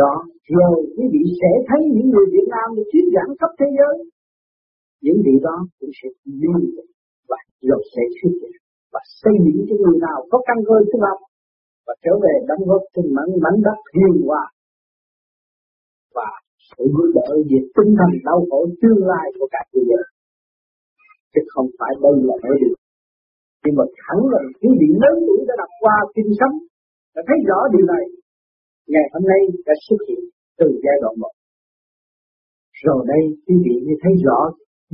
đó, 0.00 0.14
rồi 0.56 0.76
quý 0.96 1.04
vị 1.14 1.22
sẽ 1.40 1.50
thấy 1.68 1.80
những 1.94 2.08
người 2.12 2.26
Việt 2.34 2.46
Nam 2.54 2.66
được 2.76 2.86
thuyết 2.92 3.06
giảng 3.14 3.30
khắp 3.40 3.50
thế 3.60 3.66
giới. 3.78 3.94
Những 5.04 5.18
vị 5.26 5.34
đó 5.46 5.56
cũng 5.78 5.92
sẽ 5.98 6.08
đi 6.24 6.52
và 7.28 7.38
rồi 7.68 7.82
sẽ 7.94 8.02
thuyết 8.16 8.34
giảng 8.40 8.62
và 8.92 9.00
xây 9.20 9.34
những 9.44 9.60
cho 9.68 9.76
người 9.82 9.98
nào 10.06 10.18
có 10.30 10.38
căn 10.46 10.58
cơ 10.68 10.76
tu 10.90 10.98
học 11.06 11.20
và 11.86 11.94
trở 12.04 12.14
về 12.24 12.34
đóng 12.48 12.62
góp 12.68 12.82
trên 12.94 13.06
mảnh 13.16 13.32
mảnh 13.44 13.58
đất 13.66 13.78
hiền 13.96 14.14
hòa. 14.26 14.44
Và 16.16 16.28
sự 16.68 16.84
giúp 16.94 17.08
đỡ 17.16 17.28
về 17.50 17.58
tinh 17.76 17.90
thần 17.98 18.10
đau 18.26 18.38
khổ 18.50 18.60
tương 18.80 19.00
lai 19.10 19.26
của 19.36 19.48
cả 19.54 19.60
thế 19.70 19.80
giới. 19.88 20.04
Chứ 21.32 21.40
không 21.52 21.68
phải 21.78 21.92
đây 22.02 22.16
là 22.28 22.36
nói 22.44 22.56
được. 22.62 22.76
Nhưng 23.64 23.74
mà 23.78 23.84
khẳng 24.04 24.24
định 24.32 24.48
quý 24.60 24.70
vị 24.80 24.88
lớn 25.02 25.16
tuổi 25.26 25.40
đã 25.48 25.54
đọc 25.62 25.72
qua 25.82 25.96
kinh 26.14 26.30
sách 26.38 26.54
đã 27.14 27.22
thấy 27.28 27.38
rõ 27.48 27.58
điều 27.74 27.86
này 27.92 28.04
ngày 28.92 29.06
hôm 29.12 29.22
nay 29.32 29.40
đã 29.66 29.74
xuất 29.86 30.00
hiện 30.08 30.22
từ 30.58 30.66
giai 30.84 30.96
đoạn 31.02 31.14
một 31.22 31.34
rồi 32.84 33.00
đây 33.12 33.22
quý 33.46 33.54
vị 33.64 33.74
mới 33.86 33.96
thấy 34.02 34.14
rõ 34.26 34.40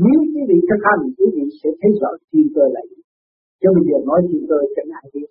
nếu 0.04 0.18
quý 0.32 0.42
vị 0.50 0.58
thực 0.68 0.80
hành 0.88 1.02
quý 1.18 1.26
vị 1.36 1.44
sẽ 1.60 1.68
thấy 1.80 1.90
rõ 2.00 2.10
thiên 2.30 2.46
cơ 2.54 2.64
là 2.74 2.82
gì 2.90 3.00
chứ 3.60 3.68
bây 3.76 3.84
giờ 3.88 3.96
nói 4.08 4.20
thiên 4.28 4.44
cơ 4.50 4.58
chẳng 4.74 4.90
ai 5.00 5.06
biết 5.14 5.28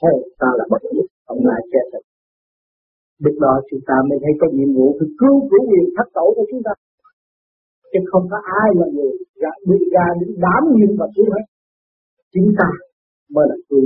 thôi 0.00 0.16
ta 0.40 0.48
là 0.58 0.64
bất 0.70 0.82
diệt 0.92 1.08
ông 1.32 1.40
là 1.50 1.56
che 1.72 1.82
thật 1.92 2.02
Lúc 3.24 3.34
đó 3.44 3.52
chúng 3.70 3.80
ta 3.88 3.96
mới 4.08 4.18
thấy 4.22 4.32
có 4.40 4.46
nhiệm 4.56 4.70
vụ 4.76 4.86
phải 4.98 5.08
cứu 5.20 5.34
chủ 5.50 5.58
quyền 5.70 5.86
thất 5.96 6.08
tổ 6.16 6.26
của 6.36 6.46
chúng 6.50 6.62
ta. 6.66 6.72
Chứ 7.92 8.00
không 8.10 8.24
có 8.30 8.38
ai 8.62 8.68
là 8.80 8.86
người 8.94 9.12
ra, 9.42 9.50
bị 9.68 9.78
ra 9.94 10.06
những 10.20 10.34
đám 10.44 10.62
nhiên 10.74 10.90
và 10.98 11.06
cứu 11.14 11.26
hết. 11.34 11.44
Chúng 12.34 12.50
ta 12.58 12.68
mới 13.34 13.44
là 13.50 13.56
cứu. 13.68 13.84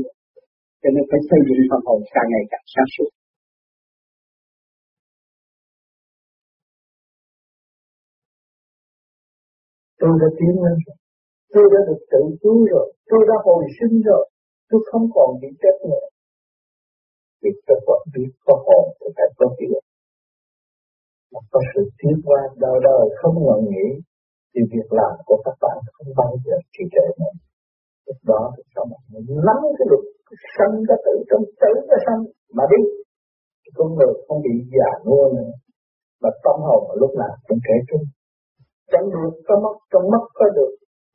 Cho 0.82 0.88
nên 0.94 1.04
phải 1.10 1.20
xây 1.28 1.40
dựng 1.46 1.62
phần 1.70 1.80
hồn 1.86 2.00
càng 2.14 2.28
ngày 2.32 2.44
càng 2.50 2.64
sáng 2.74 2.88
suốt. 2.94 3.10
Tôi 10.00 10.12
đã 10.22 10.28
tiến 10.38 10.54
lên 10.64 10.76
rồi. 10.86 10.96
Tôi 11.54 11.64
đã 11.72 11.80
được 11.88 12.00
tự 12.12 12.22
cứu 12.42 12.58
rồi. 12.72 12.86
Tôi 13.10 13.20
đã 13.28 13.36
hồi 13.46 13.64
sinh 13.78 13.96
rồi. 14.08 14.24
Tôi 14.70 14.80
không 14.90 15.06
còn 15.14 15.28
bị 15.40 15.48
chết 15.62 15.76
nữa 15.90 16.06
vì 17.42 17.50
tôi 17.66 17.78
vẫn 17.86 18.02
biết 18.14 18.30
có 18.46 18.54
hồn 18.66 18.84
thì 18.98 19.08
phải 19.16 19.28
có 19.38 19.46
việc 19.58 19.82
mà 21.32 21.40
có 21.52 21.60
sự 21.70 21.82
tiến 21.98 22.16
qua 22.26 22.40
đau 22.64 22.76
đời 22.88 23.04
không 23.20 23.36
ngừng 23.44 23.64
nghỉ 23.70 23.88
thì 24.52 24.60
việc 24.72 24.88
làm 25.00 25.14
của 25.26 25.38
các 25.44 25.56
bạn 25.62 25.76
không 25.94 26.10
bao 26.20 26.32
giờ 26.44 26.56
trì 26.72 26.84
trệ 26.94 27.06
nữa 27.20 27.34
lúc 28.06 28.18
đó 28.30 28.42
thì 28.56 28.62
sao 28.74 28.84
mà 28.90 28.98
nắm 29.46 29.58
cái 29.78 29.86
luật 29.90 30.04
sân 30.56 30.70
có 30.88 30.94
tự 31.04 31.14
trong 31.28 31.44
tử 31.60 31.72
có 31.88 31.96
sân. 32.06 32.18
Mà 32.56 32.64
đi 32.72 32.82
con 33.76 33.88
người 33.94 34.12
không 34.28 34.40
bị 34.46 34.54
già 34.74 34.90
nua 35.06 35.24
nữa. 35.36 35.52
Mà 36.22 36.30
tâm 36.44 36.56
hồn 36.66 36.82
lúc 37.00 37.10
nào 37.20 37.34
cũng 37.46 37.58
trẻ 37.66 37.76
trung. 37.88 38.04
Chẳng 38.90 39.06
được, 39.12 39.32
có 39.46 39.54
mất, 39.64 39.74
trong 39.92 40.04
mất 40.12 40.24
có 40.38 40.46
được, 40.56 40.72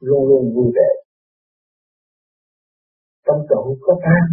luôn 0.08 0.22
luôn 0.30 0.44
vui 0.56 0.70
vẻ. 0.78 0.90
Trong 3.26 3.40
chỗ 3.50 3.62
có 3.86 3.94
than. 4.06 4.28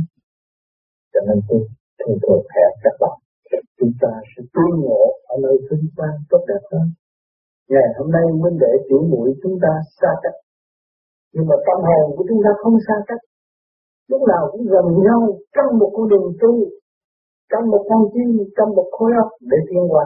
Cho 1.13 1.21
nên 1.27 1.39
tôi 1.49 1.61
thường 1.99 2.19
thường 2.23 2.45
hẹn 2.55 2.73
các 2.85 2.95
bạn, 3.01 3.17
chúng 3.79 3.93
ta 4.03 4.13
sẽ 4.31 4.41
tương 4.55 4.77
ngộ 4.85 5.05
ở 5.33 5.35
nơi 5.43 5.57
vinh 5.69 5.87
quang 5.97 6.19
tốt 6.31 6.43
đẹp 6.49 6.63
hơn. 6.73 6.87
Ngày 7.73 7.89
hôm 7.97 8.09
nay 8.17 8.25
minh 8.43 8.57
đệ 8.63 8.73
tiểu 8.87 9.03
mũi 9.11 9.29
chúng 9.43 9.57
ta 9.63 9.73
xa 10.01 10.11
cách. 10.23 10.39
Nhưng 11.33 11.47
mà 11.51 11.57
tâm 11.67 11.79
hồn 11.89 12.07
của 12.17 12.25
chúng 12.29 12.41
ta 12.45 12.51
không 12.63 12.77
xa 12.87 12.97
cách 13.09 13.23
lúc 14.11 14.21
nào 14.29 14.49
cũng 14.53 14.65
gần 14.73 14.87
nhau 15.07 15.21
trong 15.55 15.79
một 15.79 15.91
con 15.97 16.09
đường 16.09 16.29
tu, 16.41 16.53
trong 17.51 17.71
một 17.71 17.83
con 17.91 18.03
tim 18.15 18.31
trong 18.57 18.71
một 18.77 18.89
khối 18.93 19.11
óc 19.23 19.29
để 19.41 19.59
tiến 19.69 19.83
qua 19.89 20.05